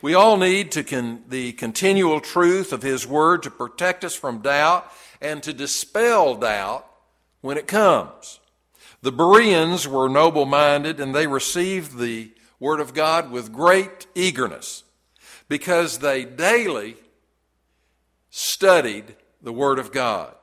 We 0.00 0.14
all 0.14 0.36
need 0.36 0.70
to 0.72 0.84
con- 0.84 1.24
the 1.28 1.52
continual 1.52 2.20
truth 2.20 2.72
of 2.72 2.82
His 2.82 3.06
Word 3.06 3.42
to 3.42 3.50
protect 3.50 4.04
us 4.04 4.14
from 4.14 4.42
doubt 4.42 4.90
and 5.20 5.42
to 5.42 5.52
dispel 5.52 6.36
doubt 6.36 6.88
when 7.40 7.56
it 7.56 7.66
comes. 7.66 8.38
The 9.02 9.10
Bereans 9.10 9.88
were 9.88 10.08
noble 10.08 10.44
minded 10.44 11.00
and 11.00 11.14
they 11.14 11.26
received 11.26 11.98
the 11.98 12.30
Word 12.60 12.80
of 12.80 12.94
God 12.94 13.30
with 13.30 13.52
great 13.52 14.06
eagerness 14.14 14.84
because 15.48 15.98
they 15.98 16.24
daily 16.24 16.96
studied 18.30 19.16
the 19.42 19.52
Word 19.52 19.78
of 19.78 19.92
God. 19.92 20.34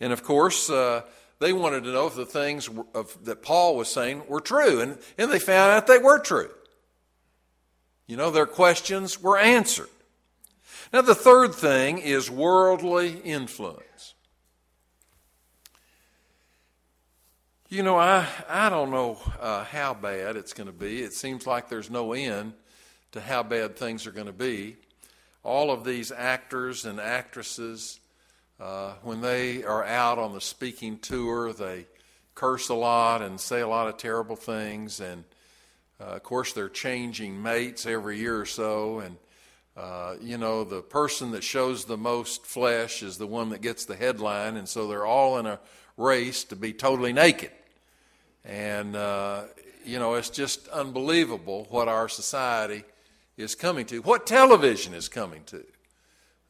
And 0.00 0.12
of 0.12 0.22
course, 0.22 0.70
uh, 0.70 1.02
they 1.40 1.52
wanted 1.52 1.84
to 1.84 1.92
know 1.92 2.06
if 2.06 2.14
the 2.14 2.26
things 2.26 2.68
of, 2.94 3.24
that 3.24 3.42
Paul 3.42 3.76
was 3.76 3.88
saying 3.88 4.22
were 4.28 4.40
true, 4.40 4.80
and, 4.80 4.98
and 5.18 5.30
they 5.32 5.40
found 5.40 5.72
out 5.72 5.86
they 5.88 5.98
were 5.98 6.20
true. 6.20 6.50
You 8.12 8.18
know, 8.18 8.30
their 8.30 8.44
questions 8.44 9.22
were 9.22 9.38
answered. 9.38 9.88
Now, 10.92 11.00
the 11.00 11.14
third 11.14 11.54
thing 11.54 11.96
is 11.96 12.30
worldly 12.30 13.18
influence. 13.24 14.12
You 17.70 17.82
know, 17.82 17.96
I, 17.96 18.26
I 18.50 18.68
don't 18.68 18.90
know 18.90 19.16
uh, 19.40 19.64
how 19.64 19.94
bad 19.94 20.36
it's 20.36 20.52
going 20.52 20.66
to 20.66 20.74
be. 20.74 21.00
It 21.00 21.14
seems 21.14 21.46
like 21.46 21.70
there's 21.70 21.88
no 21.88 22.12
end 22.12 22.52
to 23.12 23.20
how 23.22 23.42
bad 23.42 23.78
things 23.78 24.06
are 24.06 24.12
going 24.12 24.26
to 24.26 24.32
be 24.34 24.76
all 25.42 25.70
of 25.70 25.82
these 25.82 26.12
actors 26.12 26.84
and 26.84 27.00
actresses, 27.00 27.98
uh, 28.60 28.92
when 29.02 29.22
they 29.22 29.64
are 29.64 29.84
out 29.84 30.18
on 30.18 30.34
the 30.34 30.40
speaking 30.42 30.98
tour, 30.98 31.54
they 31.54 31.86
curse 32.34 32.68
a 32.68 32.74
lot 32.74 33.22
and 33.22 33.40
say 33.40 33.62
a 33.62 33.66
lot 33.66 33.88
of 33.88 33.96
terrible 33.96 34.36
things. 34.36 35.00
And 35.00 35.24
uh, 36.02 36.16
of 36.16 36.22
course, 36.22 36.52
they're 36.52 36.68
changing 36.68 37.42
mates 37.42 37.86
every 37.86 38.18
year 38.18 38.40
or 38.40 38.46
so. 38.46 39.00
And, 39.00 39.16
uh, 39.76 40.14
you 40.20 40.36
know, 40.36 40.64
the 40.64 40.82
person 40.82 41.30
that 41.32 41.44
shows 41.44 41.84
the 41.84 41.96
most 41.96 42.44
flesh 42.44 43.02
is 43.02 43.18
the 43.18 43.26
one 43.26 43.50
that 43.50 43.60
gets 43.60 43.84
the 43.84 43.96
headline. 43.96 44.56
And 44.56 44.68
so 44.68 44.88
they're 44.88 45.06
all 45.06 45.38
in 45.38 45.46
a 45.46 45.60
race 45.96 46.44
to 46.44 46.56
be 46.56 46.72
totally 46.72 47.12
naked. 47.12 47.50
And, 48.44 48.96
uh, 48.96 49.44
you 49.84 49.98
know, 49.98 50.14
it's 50.14 50.30
just 50.30 50.66
unbelievable 50.68 51.66
what 51.70 51.88
our 51.88 52.08
society 52.08 52.84
is 53.36 53.54
coming 53.54 53.86
to, 53.86 54.02
what 54.02 54.26
television 54.26 54.94
is 54.94 55.08
coming 55.08 55.44
to. 55.44 55.64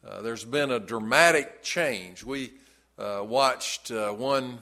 Uh, 0.06 0.22
there's 0.22 0.44
been 0.44 0.70
a 0.70 0.80
dramatic 0.80 1.62
change. 1.62 2.24
We 2.24 2.52
uh, 2.98 3.22
watched 3.24 3.90
uh, 3.90 4.12
one 4.12 4.58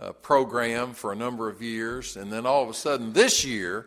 uh, 0.00 0.12
program 0.12 0.94
for 0.94 1.12
a 1.12 1.16
number 1.16 1.48
of 1.48 1.62
years, 1.62 2.16
and 2.16 2.32
then 2.32 2.46
all 2.46 2.62
of 2.62 2.70
a 2.70 2.74
sudden 2.74 3.12
this 3.12 3.44
year 3.44 3.86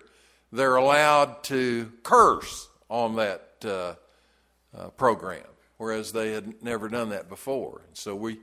they're 0.52 0.76
allowed 0.76 1.44
to 1.46 1.92
curse 2.04 2.70
on 2.90 3.16
that 3.16 3.50
uh, 3.64 3.96
uh, 4.78 4.90
program, 4.92 5.46
whereas 5.78 6.12
they 6.12 6.32
had 6.34 6.62
never 6.64 6.90
done 6.90 7.10
that 7.10 7.30
before. 7.30 7.82
And 7.88 7.98
So 7.98 8.16
we, 8.16 8.40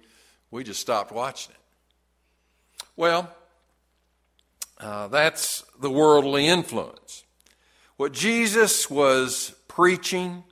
we 0.51 0.65
just 0.65 0.81
stopped 0.81 1.13
watching 1.13 1.53
it. 1.55 1.61
Well, 2.97 3.31
that's 4.79 5.65
the 5.81 5.91
worldly 5.91 6.47
influence. 6.47 7.25
What 7.97 8.13
Jesus 8.13 8.89
was 8.89 9.55
preaching 9.67 10.45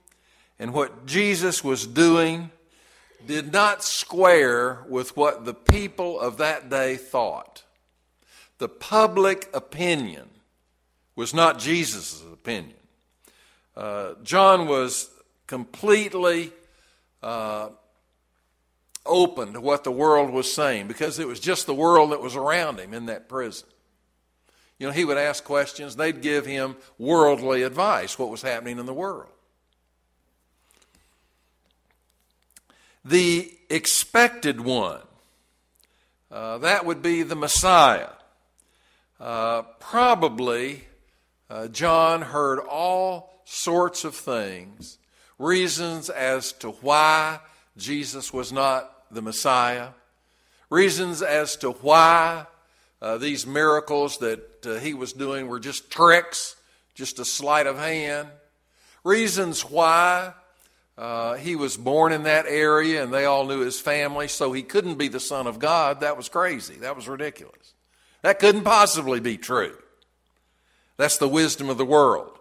and 0.59 0.73
what 0.73 1.07
Jesus 1.07 1.63
was 1.63 1.87
doing 1.87 2.51
did 3.27 3.53
not 3.53 3.83
square 3.83 4.85
with 4.89 5.17
what 5.17 5.45
the 5.45 5.55
people 5.55 6.21
of 6.21 6.37
that 6.39 6.71
day 6.71 6.97
thought. 6.97 7.65
The 8.59 8.69
public 8.69 9.49
opinion 9.53 10.29
was 11.17 11.35
not 11.35 11.59
Jesus' 11.59 12.23
opinion. 12.33 12.77
Uh, 13.77 14.15
John 14.23 14.69
was 14.69 15.11
completely 15.47 16.53
uh, 17.23 17.71
open 19.05 19.55
to 19.55 19.61
what 19.61 19.85
the 19.85 19.91
world 19.91 20.31
was 20.31 20.53
saying 20.53 20.89
because 20.89 21.19
it 21.19 21.27
was 21.27 21.41
just 21.41 21.67
the 21.67 21.75
world 21.75 22.13
that 22.13 22.21
was 22.21 22.37
around 22.37 22.79
him 22.79 22.95
in 22.95 23.07
that 23.07 23.29
prison. 23.29 23.69
You 24.79 24.87
know, 24.87 24.93
he 24.93 25.05
would 25.05 25.17
ask 25.17 25.43
questions, 25.43 25.97
they'd 25.97 26.21
give 26.21 26.45
him 26.45 26.77
worldly 26.99 27.63
advice, 27.63 28.19
what 28.19 28.29
was 28.29 28.43
happening 28.43 28.79
in 28.79 28.85
the 28.85 28.93
world. 28.93 29.31
The 33.05 33.53
expected 33.71 34.61
one, 34.61 35.01
uh, 36.31 36.59
that 36.59 36.85
would 36.85 37.01
be 37.01 37.23
the 37.23 37.37
Messiah. 37.37 38.11
Uh, 39.19 39.63
probably 39.81 40.85
uh, 41.49 41.69
John 41.69 42.23
heard 42.23 42.59
all 42.59 43.43
sorts 43.45 44.05
of 44.05 44.15
things, 44.15 44.99
reasons 45.39 46.11
as 46.11 46.53
to 46.55 46.71
why 46.71 47.41
Jesus 47.77 48.33
was 48.33 48.53
not 48.53 48.93
the 49.11 49.23
Messiah, 49.23 49.91
reasons 50.71 51.23
as 51.23 51.57
to 51.57 51.71
why 51.71 52.47
uh, 53.01 53.19
these 53.19 53.47
miracles 53.47 54.19
that 54.19 54.67
uh, 54.67 54.75
he 54.77 54.95
was 54.95 55.13
doing 55.13 55.47
were 55.47 55.61
just 55.61 55.91
tricks, 55.91 56.57
just 56.95 57.19
a 57.19 57.25
sleight 57.25 57.67
of 57.67 57.79
hand. 57.79 58.29
Reasons 59.05 59.63
why 59.63 60.33
uh, 60.99 61.35
he 61.35 61.55
was 61.55 61.77
born 61.77 62.13
in 62.13 62.25
that 62.25 62.47
area 62.49 63.03
and 63.05 63.13
they 63.13 63.27
all 63.27 63.47
knew 63.47 63.61
his 63.61 63.79
family, 63.79 64.27
so 64.27 64.53
he 64.53 64.63
couldn't 64.63 64.97
be 64.97 65.09
the 65.09 65.21
Son 65.21 65.47
of 65.47 65.59
God. 65.59 66.01
That 66.01 66.17
was 66.17 66.29
crazy. 66.29 66.75
That 66.77 66.97
was 66.97 67.07
ridiculous. 67.07 67.75
That 68.23 68.39
couldn't 68.39 68.65
possibly 68.65 69.21
be 69.21 69.37
true. 69.37 69.77
That's 70.97 71.19
the 71.19 71.29
wisdom 71.29 71.69
of 71.69 71.79
the 71.79 71.85
world. 71.85 72.39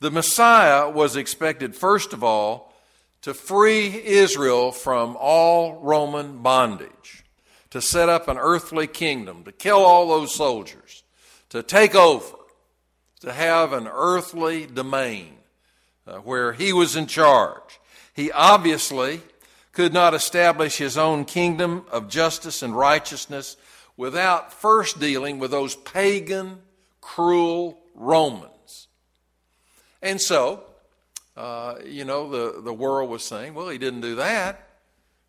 The 0.00 0.10
Messiah 0.10 0.90
was 0.90 1.16
expected, 1.16 1.76
first 1.76 2.12
of 2.12 2.24
all, 2.24 2.74
to 3.22 3.32
free 3.32 4.02
Israel 4.04 4.72
from 4.72 5.16
all 5.18 5.80
Roman 5.80 6.42
bondage 6.42 7.24
to 7.70 7.80
set 7.80 8.10
up 8.10 8.28
an 8.28 8.36
earthly 8.36 8.86
kingdom, 8.86 9.44
to 9.44 9.52
kill 9.52 9.78
all 9.78 10.06
those 10.08 10.34
soldiers, 10.34 11.04
to 11.48 11.62
take 11.62 11.94
over, 11.94 12.36
to 13.20 13.32
have 13.32 13.72
an 13.72 13.88
earthly 13.90 14.66
domain 14.66 15.36
uh, 16.06 16.16
where 16.16 16.52
he 16.52 16.72
was 16.72 16.96
in 16.96 17.06
charge. 17.06 17.80
He 18.12 18.30
obviously 18.30 19.22
could 19.72 19.94
not 19.94 20.12
establish 20.12 20.76
his 20.76 20.98
own 20.98 21.24
kingdom 21.24 21.86
of 21.90 22.08
justice 22.08 22.62
and 22.62 22.76
righteousness 22.76 23.56
without 23.96 24.52
first 24.52 25.00
dealing 25.00 25.38
with 25.38 25.50
those 25.50 25.74
pagan, 25.74 26.58
cruel 27.02 27.78
Romans. 27.94 28.88
And 30.00 30.18
so, 30.18 30.62
uh, 31.36 31.74
you 31.84 32.06
know, 32.06 32.30
the, 32.30 32.62
the 32.62 32.72
world 32.72 33.10
was 33.10 33.22
saying, 33.22 33.52
well, 33.52 33.68
he 33.68 33.76
didn't 33.76 34.00
do 34.00 34.14
that, 34.14 34.66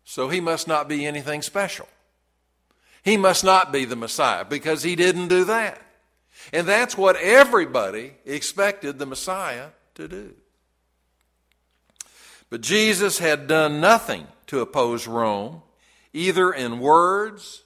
so 0.04 0.30
he 0.30 0.40
must 0.40 0.66
not 0.66 0.88
be 0.88 1.04
anything 1.04 1.42
special. 1.42 1.86
He 3.02 3.18
must 3.18 3.44
not 3.44 3.70
be 3.70 3.84
the 3.84 3.96
Messiah 3.96 4.46
because 4.46 4.82
he 4.82 4.96
didn't 4.96 5.28
do 5.28 5.44
that. 5.44 5.82
And 6.52 6.66
that's 6.66 6.96
what 6.96 7.16
everybody 7.16 8.14
expected 8.24 8.98
the 8.98 9.06
Messiah 9.06 9.68
to 9.94 10.08
do. 10.08 10.32
But 12.48 12.60
Jesus 12.60 13.18
had 13.18 13.46
done 13.46 13.80
nothing 13.80 14.26
to 14.46 14.60
oppose 14.60 15.06
Rome, 15.06 15.62
either 16.12 16.52
in 16.52 16.80
words 16.80 17.62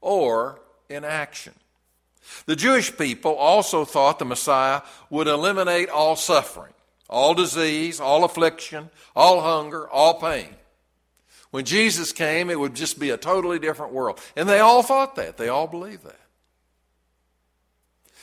or 0.00 0.60
in 0.88 1.04
action. 1.04 1.54
The 2.46 2.56
Jewish 2.56 2.96
people 2.96 3.34
also 3.34 3.84
thought 3.84 4.18
the 4.18 4.24
Messiah 4.24 4.82
would 5.10 5.26
eliminate 5.26 5.88
all 5.88 6.16
suffering, 6.16 6.72
all 7.08 7.34
disease, 7.34 8.00
all 8.00 8.24
affliction, 8.24 8.90
all 9.14 9.40
hunger, 9.40 9.88
all 9.88 10.20
pain. 10.20 10.54
When 11.50 11.64
Jesus 11.64 12.12
came, 12.12 12.50
it 12.50 12.58
would 12.60 12.74
just 12.74 12.98
be 12.98 13.10
a 13.10 13.16
totally 13.16 13.58
different 13.58 13.92
world. 13.92 14.20
And 14.36 14.48
they 14.48 14.60
all 14.60 14.82
thought 14.82 15.14
that. 15.16 15.36
They 15.36 15.48
all 15.48 15.66
believed 15.66 16.04
that. 16.04 16.20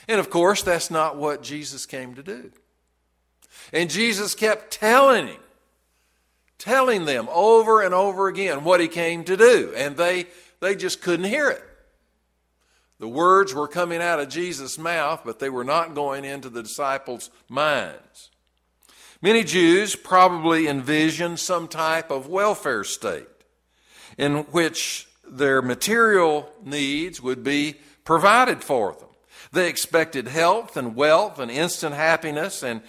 And 0.08 0.20
of 0.20 0.30
course, 0.30 0.62
that's 0.62 0.92
not 0.92 1.18
what 1.18 1.42
Jesus 1.42 1.86
came 1.86 2.16
to 2.16 2.24
do. 2.24 2.52
And 3.72 3.90
Jesus 3.90 4.36
kept 4.36 4.72
telling 4.72 5.28
him, 5.28 5.40
telling 6.58 7.06
them 7.06 7.28
over 7.32 7.82
and 7.82 7.94
over 7.94 8.28
again 8.28 8.64
what 8.64 8.80
he 8.80 8.88
came 8.88 9.24
to 9.24 9.38
do. 9.38 9.74
And 9.76 9.98
they, 9.98 10.28
they 10.60 10.76
just 10.76 11.02
couldn't 11.02 11.26
hear 11.26 11.50
it. 11.50 11.64
The 13.00 13.08
words 13.08 13.54
were 13.54 13.68
coming 13.68 14.02
out 14.02 14.20
of 14.20 14.30
Jesus' 14.30 14.78
mouth, 14.78 15.24
but 15.26 15.40
they 15.40 15.50
were 15.50 15.64
not 15.64 15.96
going 15.96 16.26
into 16.26 16.50
the 16.50 16.64
disciples' 16.64 17.30
minds. 17.50 18.30
Many 19.22 19.44
Jews 19.44 19.96
probably 19.96 20.68
envisioned 20.68 21.40
some 21.40 21.68
type 21.68 22.12
of 22.12 22.28
welfare 22.28 22.84
state 22.84 23.28
in 24.18 24.40
which 24.52 25.08
their 25.26 25.62
material 25.62 26.50
needs 26.64 27.22
would 27.22 27.44
be 27.44 27.76
provided 28.04 28.64
for 28.64 28.94
them. 28.94 29.10
They 29.52 29.70
expected 29.70 30.28
health 30.28 30.76
and 30.78 30.96
wealth 30.96 31.40
and 31.40 31.50
instant 31.50 31.96
happiness. 31.96 32.64
And 32.64 32.82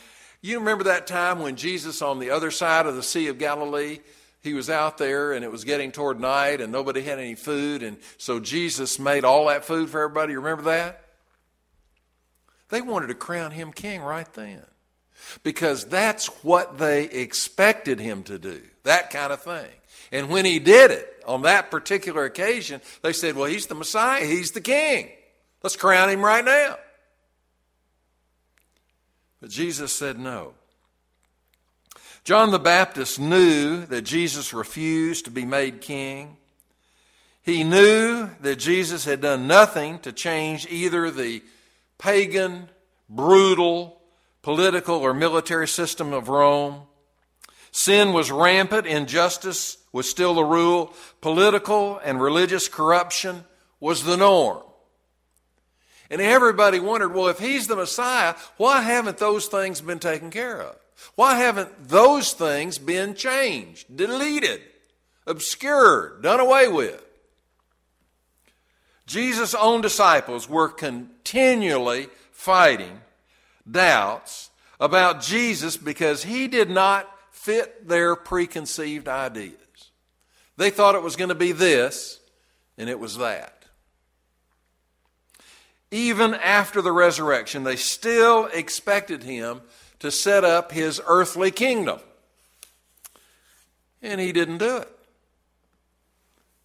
you 0.43 0.59
remember 0.59 0.85
that 0.85 1.07
time 1.07 1.40
when 1.40 1.57
Jesus, 1.57 2.03
on 2.03 2.19
the 2.19 2.31
other 2.31 2.51
side 2.51 2.87
of 2.87 2.97
the 2.97 3.03
Sea 3.03 3.29
of 3.29 3.38
Galilee, 3.38 4.01
he 4.44 4.52
was 4.52 4.68
out 4.68 4.98
there 4.98 5.33
and 5.33 5.42
it 5.42 5.50
was 5.50 5.64
getting 5.64 5.90
toward 5.90 6.20
night 6.20 6.61
and 6.61 6.70
nobody 6.70 7.02
had 7.02 7.18
any 7.18 7.35
food. 7.35 7.83
And 7.83 7.96
so 8.18 8.38
Jesus 8.38 8.98
made 8.98 9.24
all 9.24 9.46
that 9.46 9.64
food 9.64 9.88
for 9.88 10.02
everybody. 10.02 10.35
You 10.35 10.40
remember 10.40 10.64
that? 10.64 11.02
They 12.68 12.83
wanted 12.83 13.07
to 13.07 13.14
crown 13.14 13.52
him 13.52 13.72
king 13.72 14.02
right 14.02 14.30
then 14.35 14.62
because 15.42 15.85
that's 15.87 16.26
what 16.44 16.76
they 16.76 17.04
expected 17.04 17.98
him 17.98 18.22
to 18.24 18.38
do, 18.38 18.61
that 18.83 19.11
kind 19.11 19.33
of 19.33 19.42
thing. 19.42 19.70
And 20.12 20.28
when 20.28 20.44
he 20.44 20.59
did 20.59 20.90
it 20.90 21.22
on 21.26 21.42
that 21.42 21.70
particular 21.70 22.24
occasion, 22.24 22.83
they 23.02 23.12
said, 23.12 23.37
Well, 23.37 23.46
he's 23.46 23.66
the 23.66 23.74
Messiah, 23.74 24.24
he's 24.24 24.50
the 24.50 24.61
king. 24.61 25.09
Let's 25.62 25.76
crown 25.76 26.11
him 26.11 26.22
right 26.22 26.44
now. 26.44 26.76
But 29.40 29.48
Jesus 29.50 29.92
said 29.92 30.18
no. 30.18 30.52
John 32.25 32.51
the 32.51 32.59
Baptist 32.59 33.21
knew 33.21 33.85
that 33.87 34.03
Jesus 34.03 34.55
refused 34.55 35.27
to 35.27 35.31
be 35.31 35.45
made 35.45 35.83
king. 35.83 36.39
He 37.43 37.63
knew 37.65 38.31
that 38.41 38.57
Jesus 38.57 39.05
had 39.05 39.21
done 39.21 39.47
nothing 39.47 39.99
to 40.01 40.13
change 40.13 40.67
either 40.71 41.11
the 41.11 41.43
pagan, 41.99 42.71
brutal, 43.11 44.01
political 44.41 44.97
or 44.97 45.13
military 45.13 45.69
system 45.69 46.15
of 46.15 46.31
Rome. 46.31 46.83
Sin 47.73 48.15
was 48.15 48.31
rampant, 48.31 48.87
injustice 48.87 49.77
was 49.93 50.09
still 50.09 50.33
the 50.33 50.45
rule, 50.45 50.95
political 51.21 51.99
and 51.99 52.23
religious 52.23 52.69
corruption 52.69 53.45
was 53.81 54.03
the 54.05 54.17
norm. 54.17 54.63
And 56.09 56.23
everybody 56.23 56.81
wondered, 56.81 57.13
well, 57.13 57.29
if 57.29 57.39
he's 57.39 57.67
the 57.67 57.77
Messiah, 57.77 58.35
why 58.57 58.81
haven't 58.81 59.19
those 59.19 59.47
things 59.47 59.83
been 59.83 59.99
taken 59.99 60.31
care 60.31 60.63
of? 60.63 60.77
Why 61.14 61.37
haven't 61.37 61.88
those 61.88 62.33
things 62.33 62.78
been 62.78 63.14
changed, 63.14 63.96
deleted, 63.96 64.61
obscured, 65.26 66.22
done 66.22 66.40
away 66.40 66.68
with? 66.68 67.04
Jesus' 69.07 69.54
own 69.54 69.80
disciples 69.80 70.48
were 70.48 70.68
continually 70.68 72.09
fighting 72.33 73.00
doubts 73.70 74.50
about 74.80 75.22
Jesus 75.22 75.76
because 75.76 76.24
he 76.24 76.48
did 76.48 76.70
not 76.70 77.11
fit 77.30 77.87
their 77.88 78.16
preconceived 78.16 79.09
ideas. 79.09 79.54
They 80.57 80.70
thought 80.70 80.94
it 80.94 81.02
was 81.02 81.16
going 81.16 81.28
to 81.28 81.35
be 81.35 81.52
this, 81.52 82.20
and 82.78 82.88
it 82.88 82.98
was 82.98 83.18
that. 83.18 83.64
Even 85.90 86.35
after 86.35 86.80
the 86.80 86.92
resurrection, 86.92 87.64
they 87.64 87.76
still 87.76 88.46
expected 88.46 89.22
him 89.22 89.61
to 90.05 90.11
set 90.11 90.45
up 90.45 90.71
his 90.71 91.01
earthly 91.07 91.51
kingdom. 91.51 91.99
And 94.03 94.21
he 94.21 94.33
didn't 94.33 94.59
do 94.59 94.77
it. 94.77 94.90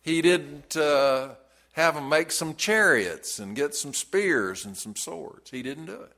He 0.01 0.21
didn't 0.21 0.75
uh, 0.75 1.35
have 1.71 1.95
them 1.95 2.09
make 2.09 2.31
some 2.31 2.55
chariots 2.55 3.39
and 3.39 3.55
get 3.55 3.73
some 3.73 3.93
spears 3.93 4.65
and 4.65 4.75
some 4.75 4.93
swords. 4.93 5.51
He 5.51 5.63
didn't 5.63 5.85
do 5.85 6.01
it. 6.01 6.11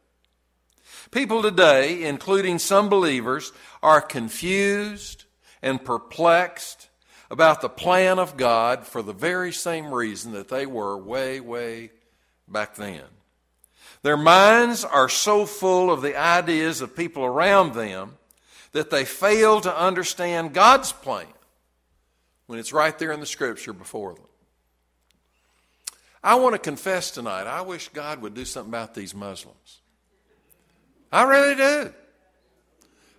People 1.11 1.43
today, 1.43 2.05
including 2.05 2.57
some 2.57 2.89
believers, 2.89 3.51
are 3.83 4.01
confused 4.01 5.25
and 5.61 5.85
perplexed 5.85 6.89
about 7.29 7.61
the 7.61 7.69
plan 7.69 8.17
of 8.17 8.35
God 8.35 8.87
for 8.87 9.03
the 9.03 9.13
very 9.13 9.53
same 9.53 9.93
reason 9.93 10.31
that 10.31 10.49
they 10.49 10.65
were 10.65 10.97
way, 10.97 11.39
way 11.39 11.91
back 12.47 12.73
then. 12.73 13.03
Their 14.03 14.17
minds 14.17 14.83
are 14.83 15.09
so 15.09 15.45
full 15.45 15.91
of 15.91 16.01
the 16.01 16.19
ideas 16.19 16.81
of 16.81 16.95
people 16.95 17.23
around 17.23 17.73
them 17.73 18.17
that 18.71 18.89
they 18.89 19.05
fail 19.05 19.61
to 19.61 19.77
understand 19.77 20.53
God's 20.53 20.91
plan 20.91 21.27
when 22.47 22.59
it's 22.59 22.73
right 22.73 22.97
there 22.97 23.11
in 23.11 23.19
the 23.19 23.25
scripture 23.25 23.73
before 23.73 24.13
them. 24.13 24.23
I 26.23 26.35
want 26.35 26.53
to 26.53 26.59
confess 26.59 27.11
tonight, 27.11 27.47
I 27.47 27.61
wish 27.61 27.89
God 27.89 28.21
would 28.21 28.33
do 28.33 28.45
something 28.45 28.71
about 28.71 28.93
these 28.93 29.15
Muslims. 29.15 29.79
I 31.11 31.23
really 31.23 31.55
do. 31.55 31.93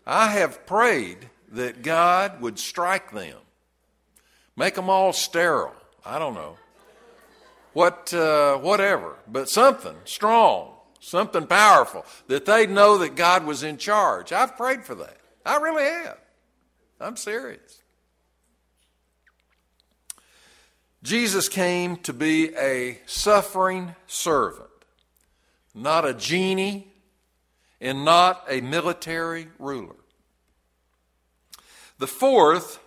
I 0.07 0.29
have 0.29 0.67
prayed 0.67 1.29
that 1.53 1.83
God 1.83 2.41
would 2.41 2.59
strike 2.59 3.13
them, 3.13 3.37
make 4.57 4.75
them 4.75 4.89
all 4.89 5.13
sterile. 5.13 5.75
I 6.05 6.19
don't 6.19 6.35
know. 6.35 6.57
What, 7.73 8.13
uh, 8.13 8.59
whatever, 8.59 9.17
but 9.27 9.49
something 9.49 9.97
strong, 10.05 10.72
something 11.03 11.47
powerful, 11.47 12.07
that 12.29 12.47
they'd 12.47 12.71
know 12.71 12.99
that 12.99 13.17
God 13.17 13.45
was 13.45 13.63
in 13.63 13.77
charge. 13.77 14.33
I've 14.33 14.57
prayed 14.57 14.85
for 14.85 14.95
that. 14.95 15.17
I 15.45 15.57
really 15.57 15.83
have. 15.83 16.19
I'm 17.01 17.17
serious. 17.17 17.81
Jesus 21.03 21.49
came 21.49 21.97
to 21.99 22.13
be 22.13 22.55
a 22.57 23.01
suffering 23.07 23.97
servant, 24.07 24.71
not 25.75 26.05
a 26.07 26.15
genie 26.15 26.93
and 27.81 28.05
not 28.05 28.45
a 28.49 28.61
military 28.61 29.49
ruler. 29.59 29.97
The 31.99 32.07
fourth 32.07 32.79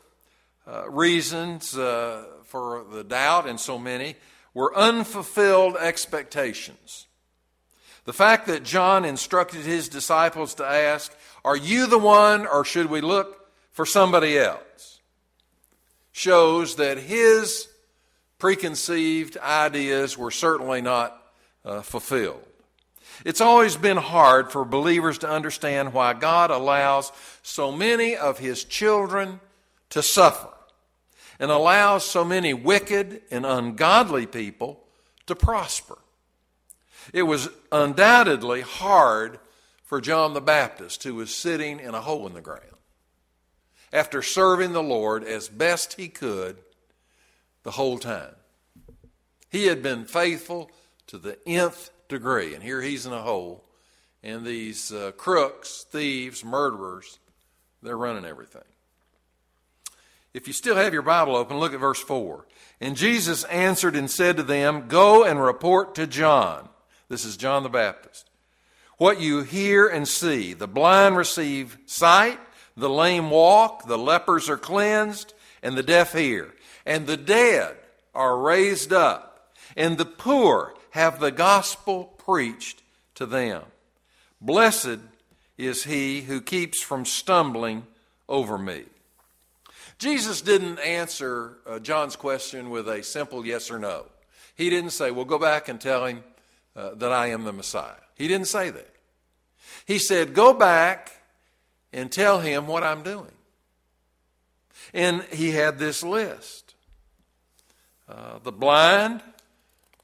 uh, 0.65 0.89
reasons 0.89 1.77
uh, 1.77 2.23
for 2.45 2.85
the 2.89 3.03
doubt 3.03 3.47
in 3.47 3.57
so 3.57 3.77
many 3.77 4.15
were 4.53 4.73
unfulfilled 4.73 5.75
expectations. 5.75 7.07
The 8.05 8.13
fact 8.13 8.47
that 8.47 8.63
John 8.63 9.03
instructed 9.03 9.61
his 9.61 9.89
disciples 9.89 10.55
to 10.55 10.65
ask, 10.65 11.15
Are 11.43 11.57
you 11.57 11.87
the 11.87 11.97
one, 11.97 12.47
or 12.47 12.63
should 12.63 12.89
we 12.89 13.01
look 13.01 13.49
for 13.71 13.85
somebody 13.85 14.37
else? 14.37 14.61
shows 16.11 16.77
that 16.77 16.97
his 16.97 17.67
preconceived 18.39 19.37
ideas 19.37 20.17
were 20.17 20.31
certainly 20.31 20.81
not 20.81 21.21
uh, 21.65 21.81
fulfilled. 21.81 22.41
It's 23.25 23.41
always 23.41 23.75
been 23.75 23.97
hard 23.97 24.51
for 24.51 24.63
believers 24.63 25.17
to 25.19 25.29
understand 25.29 25.93
why 25.93 26.13
God 26.13 26.51
allows 26.51 27.11
so 27.43 27.71
many 27.71 28.15
of 28.15 28.39
His 28.39 28.63
children 28.63 29.39
to 29.89 30.01
suffer 30.01 30.49
and 31.39 31.51
allows 31.51 32.05
so 32.05 32.23
many 32.23 32.53
wicked 32.53 33.21
and 33.31 33.45
ungodly 33.45 34.25
people 34.25 34.83
to 35.27 35.35
prosper. 35.35 35.97
It 37.13 37.23
was 37.23 37.49
undoubtedly 37.71 38.61
hard 38.61 39.39
for 39.83 40.01
John 40.01 40.33
the 40.33 40.41
Baptist, 40.41 41.03
who 41.03 41.15
was 41.15 41.33
sitting 41.33 41.79
in 41.79 41.93
a 41.93 42.01
hole 42.01 42.25
in 42.27 42.33
the 42.33 42.41
ground, 42.41 42.63
after 43.93 44.21
serving 44.21 44.73
the 44.73 44.83
Lord 44.83 45.23
as 45.23 45.47
best 45.47 45.93
he 45.93 46.07
could 46.07 46.57
the 47.63 47.71
whole 47.71 47.97
time. 47.97 48.35
He 49.49 49.67
had 49.67 49.83
been 49.83 50.05
faithful 50.05 50.71
to 51.07 51.17
the 51.17 51.37
nth 51.47 51.91
degree, 52.09 52.53
and 52.53 52.63
here 52.63 52.81
he's 52.81 53.05
in 53.05 53.13
a 53.13 53.21
hole, 53.21 53.63
and 54.23 54.45
these 54.45 54.91
uh, 54.91 55.11
crooks, 55.15 55.85
thieves, 55.89 56.43
murderers, 56.43 57.19
they're 57.81 57.97
running 57.97 58.25
everything. 58.25 58.63
If 60.33 60.47
you 60.47 60.53
still 60.53 60.75
have 60.75 60.91
your 60.91 61.01
Bible 61.01 61.35
open, 61.35 61.59
look 61.59 61.73
at 61.73 61.79
verse 61.79 62.01
4. 62.01 62.45
And 62.81 62.97
Jesus 62.97 63.45
answered 63.45 63.95
and 63.95 64.11
said 64.11 64.35
to 64.35 64.43
them, 64.43 64.89
Go 64.89 65.23
and 65.23 65.41
report 65.41 65.95
to 65.95 66.05
John. 66.05 66.67
This 67.09 67.25
is 67.25 67.37
John 67.37 67.63
the 67.63 67.69
Baptist. 67.69 68.29
What 68.97 69.19
you 69.19 69.41
hear 69.41 69.87
and 69.87 70.07
see 70.07 70.53
the 70.53 70.67
blind 70.67 71.17
receive 71.17 71.77
sight, 71.85 72.39
the 72.77 72.89
lame 72.89 73.29
walk, 73.29 73.87
the 73.87 73.97
lepers 73.97 74.49
are 74.49 74.57
cleansed, 74.57 75.33
and 75.61 75.77
the 75.77 75.83
deaf 75.83 76.13
hear 76.13 76.53
and 76.85 77.07
the 77.07 77.17
dead 77.17 77.75
are 78.13 78.37
raised 78.37 78.93
up, 78.93 79.49
and 79.75 79.97
the 79.97 80.05
poor 80.05 80.75
have 80.91 81.19
the 81.19 81.31
gospel 81.31 82.05
preached 82.05 82.83
to 83.15 83.25
them. 83.25 83.63
Blessed 84.39 84.99
is 85.57 85.85
he 85.85 86.21
who 86.21 86.39
keeps 86.41 86.81
from 86.81 87.05
stumbling 87.05 87.87
over 88.29 88.57
me. 88.57 88.83
Jesus 89.97 90.41
didn't 90.41 90.79
answer 90.79 91.57
uh, 91.65 91.79
John's 91.79 92.15
question 92.15 92.69
with 92.69 92.87
a 92.87 93.01
simple 93.01 93.45
yes 93.45 93.71
or 93.71 93.79
no. 93.79 94.05
He 94.55 94.69
didn't 94.69 94.91
say, 94.91 95.11
Well, 95.11 95.25
go 95.25 95.39
back 95.39 95.67
and 95.69 95.79
tell 95.79 96.05
him 96.05 96.23
uh, 96.75 96.95
that 96.95 97.11
I 97.11 97.27
am 97.27 97.43
the 97.43 97.53
Messiah. 97.53 97.93
He 98.15 98.27
didn't 98.27 98.47
say 98.47 98.69
that. 98.69 98.95
He 99.85 99.99
said, 99.99 100.33
Go 100.33 100.53
back 100.53 101.11
and 101.93 102.11
tell 102.11 102.39
him 102.39 102.67
what 102.67 102.83
I'm 102.83 103.03
doing. 103.03 103.31
And 104.93 105.23
he 105.23 105.51
had 105.51 105.79
this 105.79 106.03
list. 106.03 106.75
Uh, 108.07 108.39
the 108.43 108.51
blind 108.51 109.21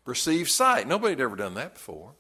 receive 0.06 0.50
sight. 0.50 0.88
Nobody 0.88 1.12
had 1.12 1.22
ever 1.22 1.36
done 1.36 1.54
that 1.56 1.76
before. 1.76 2.14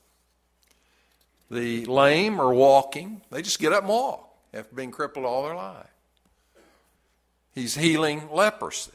The 1.49 1.85
lame 1.85 2.39
are 2.39 2.53
walking. 2.53 3.21
They 3.29 3.41
just 3.41 3.59
get 3.59 3.73
up 3.73 3.81
and 3.81 3.89
walk 3.89 4.29
after 4.53 4.73
being 4.73 4.91
crippled 4.91 5.25
all 5.25 5.43
their 5.43 5.55
life. 5.55 5.87
He's 7.53 7.75
healing 7.75 8.29
leprosy. 8.31 8.91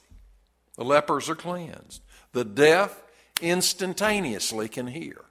The 0.77 0.85
lepers 0.85 1.29
are 1.29 1.35
cleansed. 1.35 2.03
The 2.33 2.45
deaf 2.45 3.03
instantaneously 3.43 4.69
can 4.69 4.87
hear. 4.87 5.26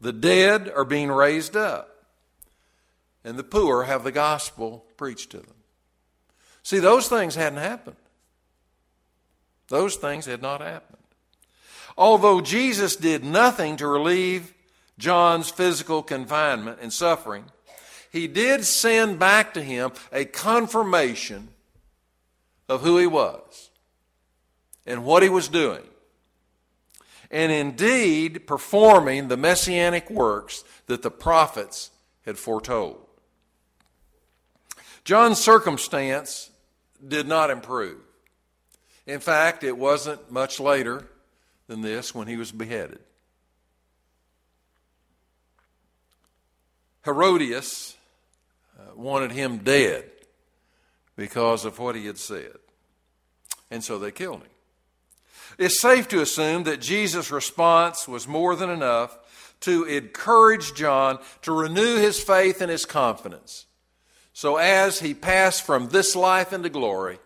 The 0.00 0.12
dead 0.12 0.70
are 0.74 0.84
being 0.84 1.10
raised 1.10 1.56
up. 1.56 2.04
And 3.24 3.38
the 3.38 3.44
poor 3.44 3.84
have 3.84 4.04
the 4.04 4.12
gospel 4.12 4.84
preached 4.96 5.30
to 5.30 5.38
them. 5.38 5.54
See, 6.62 6.78
those 6.78 7.08
things 7.08 7.34
hadn't 7.34 7.58
happened. 7.58 7.96
Those 9.68 9.96
things 9.96 10.26
had 10.26 10.42
not 10.42 10.60
happened. 10.60 10.98
Although 11.98 12.40
Jesus 12.40 12.94
did 12.96 13.24
nothing 13.24 13.76
to 13.78 13.86
relieve 13.86 14.52
John's 14.98 15.50
physical 15.50 16.02
confinement 16.02 16.78
and 16.80 16.92
suffering, 16.92 17.44
he 18.12 18.28
did 18.28 18.64
send 18.64 19.18
back 19.18 19.54
to 19.54 19.62
him 19.62 19.92
a 20.12 20.24
confirmation 20.24 21.48
of 22.68 22.82
who 22.82 22.98
he 22.98 23.06
was 23.06 23.70
and 24.86 25.04
what 25.04 25.22
he 25.22 25.28
was 25.28 25.48
doing, 25.48 25.82
and 27.30 27.52
indeed 27.52 28.46
performing 28.46 29.28
the 29.28 29.36
messianic 29.36 30.08
works 30.10 30.64
that 30.86 31.02
the 31.02 31.10
prophets 31.10 31.90
had 32.24 32.38
foretold. 32.38 33.06
John's 35.04 35.38
circumstance 35.38 36.50
did 37.06 37.28
not 37.28 37.50
improve. 37.50 38.00
In 39.06 39.20
fact, 39.20 39.62
it 39.62 39.78
wasn't 39.78 40.30
much 40.30 40.58
later 40.58 41.06
than 41.68 41.80
this 41.80 42.14
when 42.14 42.26
he 42.26 42.36
was 42.36 42.50
beheaded. 42.50 42.98
Herodias 47.04 47.96
uh, 48.78 48.96
wanted 48.96 49.30
him 49.30 49.58
dead 49.58 50.10
because 51.14 51.64
of 51.64 51.78
what 51.78 51.94
he 51.94 52.06
had 52.06 52.18
said. 52.18 52.56
And 53.70 53.82
so 53.82 53.98
they 53.98 54.10
killed 54.10 54.42
him. 54.42 54.50
It's 55.58 55.80
safe 55.80 56.08
to 56.08 56.20
assume 56.20 56.64
that 56.64 56.80
Jesus' 56.80 57.30
response 57.30 58.06
was 58.06 58.28
more 58.28 58.56
than 58.56 58.70
enough 58.70 59.18
to 59.60 59.84
encourage 59.84 60.74
John 60.74 61.18
to 61.42 61.52
renew 61.52 61.96
his 61.96 62.20
faith 62.20 62.60
and 62.60 62.70
his 62.70 62.84
confidence. 62.84 63.66
So 64.32 64.56
as 64.56 65.00
he 65.00 65.14
passed 65.14 65.64
from 65.64 65.88
this 65.88 66.14
life 66.14 66.52
into 66.52 66.68
glory, 66.68 67.18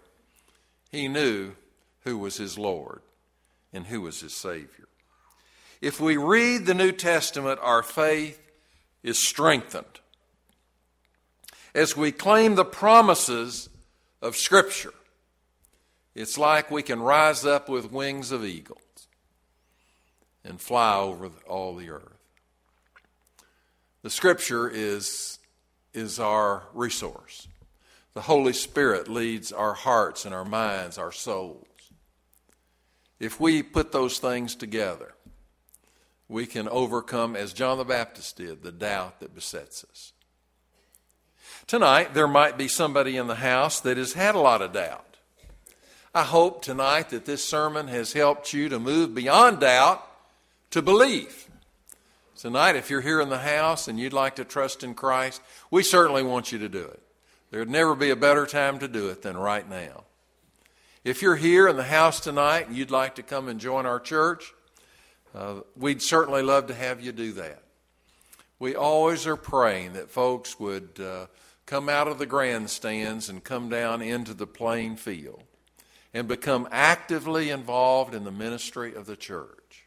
he 0.93 1.09
knew 1.09 1.53
who 2.05 2.19
was 2.19 2.37
his 2.37 2.57
Lord 2.57 3.03
and 3.73 3.87
who 3.87 4.01
was 4.03 4.21
his 4.21 4.33
Savior. 4.33 4.89
If 5.81 6.01
we 6.01 6.17
read 6.17 6.67
the 6.67 6.75
New 6.75 6.93
Testament, 6.93 7.59
our 7.63 7.83
faith 7.83 8.41
is 9.03 9.19
strengthened. 9.27 9.87
As 11.75 11.97
we 11.97 12.13
claim 12.13 12.55
the 12.55 12.65
promises 12.65 13.69
of 14.21 14.37
Scripture, 14.37 14.93
it's 16.21 16.39
like 16.39 16.71
we 16.71 16.83
can 16.83 17.01
rise 17.01 17.45
up 17.45 17.69
with 17.69 17.91
wings 17.91 18.31
of 18.31 18.45
eagles 18.45 19.09
and 20.45 20.61
fly 20.61 20.97
over 20.99 21.31
all 21.49 21.75
the 21.75 21.91
earth. 21.91 22.19
The 24.03 24.11
Scripture 24.11 24.69
is, 24.69 25.39
is 25.93 26.19
our 26.19 26.65
resource. 26.73 27.49
The 28.15 28.23
Holy 28.23 28.53
Spirit 28.53 29.09
leads 29.09 29.53
our 29.53 29.75
hearts 29.75 30.25
and 30.25 30.35
our 30.35 30.45
minds, 30.45 30.99
our 30.99 31.13
souls. 31.13 31.67
If 33.19 33.39
we 33.39 33.63
put 33.63 33.93
those 33.93 34.19
things 34.19 34.55
together, 34.55 35.15
we 36.29 36.47
can 36.47 36.69
overcome, 36.69 37.37
as 37.37 37.53
John 37.53 37.79
the 37.79 37.85
Baptist 37.85 38.37
did, 38.37 38.63
the 38.63 38.73
doubt 38.73 39.21
that 39.21 39.35
besets 39.35 39.85
us. 39.91 40.13
Tonight, 41.67 42.15
there 42.15 42.29
might 42.29 42.57
be 42.57 42.69
somebody 42.69 43.17
in 43.17 43.27
the 43.27 43.37
house 43.37 43.81
that 43.81 43.97
has 43.97 44.15
had 44.15 44.35
a 44.35 44.41
lot 44.41 44.63
of 44.63 44.73
doubt. 44.73 45.10
I 46.13 46.25
hope 46.25 46.63
tonight 46.63 47.11
that 47.11 47.25
this 47.25 47.45
sermon 47.45 47.87
has 47.87 48.13
helped 48.13 48.53
you 48.53 48.69
to 48.69 48.81
move 48.81 49.15
beyond 49.15 49.61
doubt 49.61 50.05
to 50.73 50.83
believe. 50.83 51.49
Tonight, 52.37 52.75
if 52.75 52.91
you're 52.91 53.01
here 53.01 53.21
in 53.21 53.29
the 53.29 53.39
house 53.39 53.87
and 53.87 54.01
you'd 54.01 54.13
like 54.13 54.37
to 54.37 54.45
trust 54.45 54.83
in 54.83 54.95
Christ, 54.95 55.41
we 55.71 55.85
certainly 55.85 56.25
want 56.25 56.51
you 56.51 56.59
to 56.59 56.69
do 56.69 56.83
it. 56.83 57.01
There'd 57.53 57.71
never 57.71 57.95
be 57.95 58.11
a 58.11 58.17
better 58.17 58.45
time 58.45 58.81
to 58.81 58.89
do 58.89 59.09
it 59.09 59.23
than 59.23 59.37
right 59.37 59.69
now. 59.69 60.03
If 61.05 61.23
you're 61.23 61.37
here 61.37 61.69
in 61.69 61.77
the 61.77 61.85
house 61.85 62.19
tonight 62.19 62.67
and 62.67 62.77
you'd 62.77 62.91
like 62.91 63.15
to 63.15 63.23
come 63.23 63.47
and 63.47 63.61
join 63.61 63.87
our 63.87 64.01
church, 64.01 64.53
uh, 65.33 65.61
we'd 65.77 66.03
certainly 66.03 66.43
love 66.43 66.67
to 66.69 66.75
have 66.75 67.01
you 67.01 67.13
do 67.13 67.33
that. 67.33 67.63
We 68.59 68.75
always 68.75 69.29
are 69.29 69.37
praying 69.37 69.93
that 69.93 70.11
folks 70.11 70.59
would 70.59 70.99
uh, 71.01 71.27
come 71.67 71.89
out 71.89 72.09
of 72.09 72.19
the 72.19 72.27
grandstands 72.27 73.29
and 73.29 73.45
come 73.45 73.69
down 73.69 74.03
into 74.03 74.35
the 74.35 74.47
playing 74.47 74.97
field 74.97 75.45
and 76.13 76.27
become 76.27 76.69
actively 76.71 77.51
involved 77.51 78.15
in 78.15 78.25
the 78.25 78.31
ministry 78.31 78.95
of 78.95 79.07
the 79.07 79.17
church. 79.17 79.87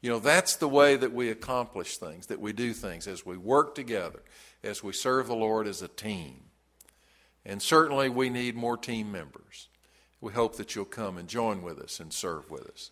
You 0.00 0.10
know, 0.10 0.18
that's 0.18 0.56
the 0.56 0.68
way 0.68 0.96
that 0.96 1.12
we 1.12 1.30
accomplish 1.30 1.96
things, 1.96 2.26
that 2.26 2.40
we 2.40 2.52
do 2.52 2.72
things, 2.72 3.06
as 3.06 3.24
we 3.24 3.36
work 3.36 3.74
together, 3.74 4.22
as 4.62 4.82
we 4.82 4.92
serve 4.92 5.26
the 5.26 5.34
Lord 5.34 5.66
as 5.66 5.82
a 5.82 5.88
team. 5.88 6.42
And 7.46 7.60
certainly 7.60 8.08
we 8.08 8.30
need 8.30 8.54
more 8.54 8.76
team 8.76 9.10
members. 9.10 9.68
We 10.20 10.32
hope 10.32 10.56
that 10.56 10.74
you'll 10.74 10.84
come 10.84 11.18
and 11.18 11.28
join 11.28 11.62
with 11.62 11.78
us 11.78 12.00
and 12.00 12.12
serve 12.12 12.50
with 12.50 12.66
us. 12.68 12.90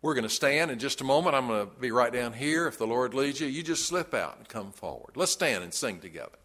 We're 0.00 0.14
going 0.14 0.24
to 0.24 0.28
stand 0.28 0.70
in 0.70 0.78
just 0.78 1.00
a 1.00 1.04
moment. 1.04 1.34
I'm 1.34 1.48
going 1.48 1.66
to 1.66 1.72
be 1.80 1.90
right 1.90 2.12
down 2.12 2.32
here. 2.32 2.68
If 2.68 2.78
the 2.78 2.86
Lord 2.86 3.14
leads 3.14 3.40
you, 3.40 3.48
you 3.48 3.64
just 3.64 3.86
slip 3.86 4.14
out 4.14 4.36
and 4.38 4.48
come 4.48 4.70
forward. 4.70 5.16
Let's 5.16 5.32
stand 5.32 5.64
and 5.64 5.74
sing 5.74 5.98
together. 5.98 6.38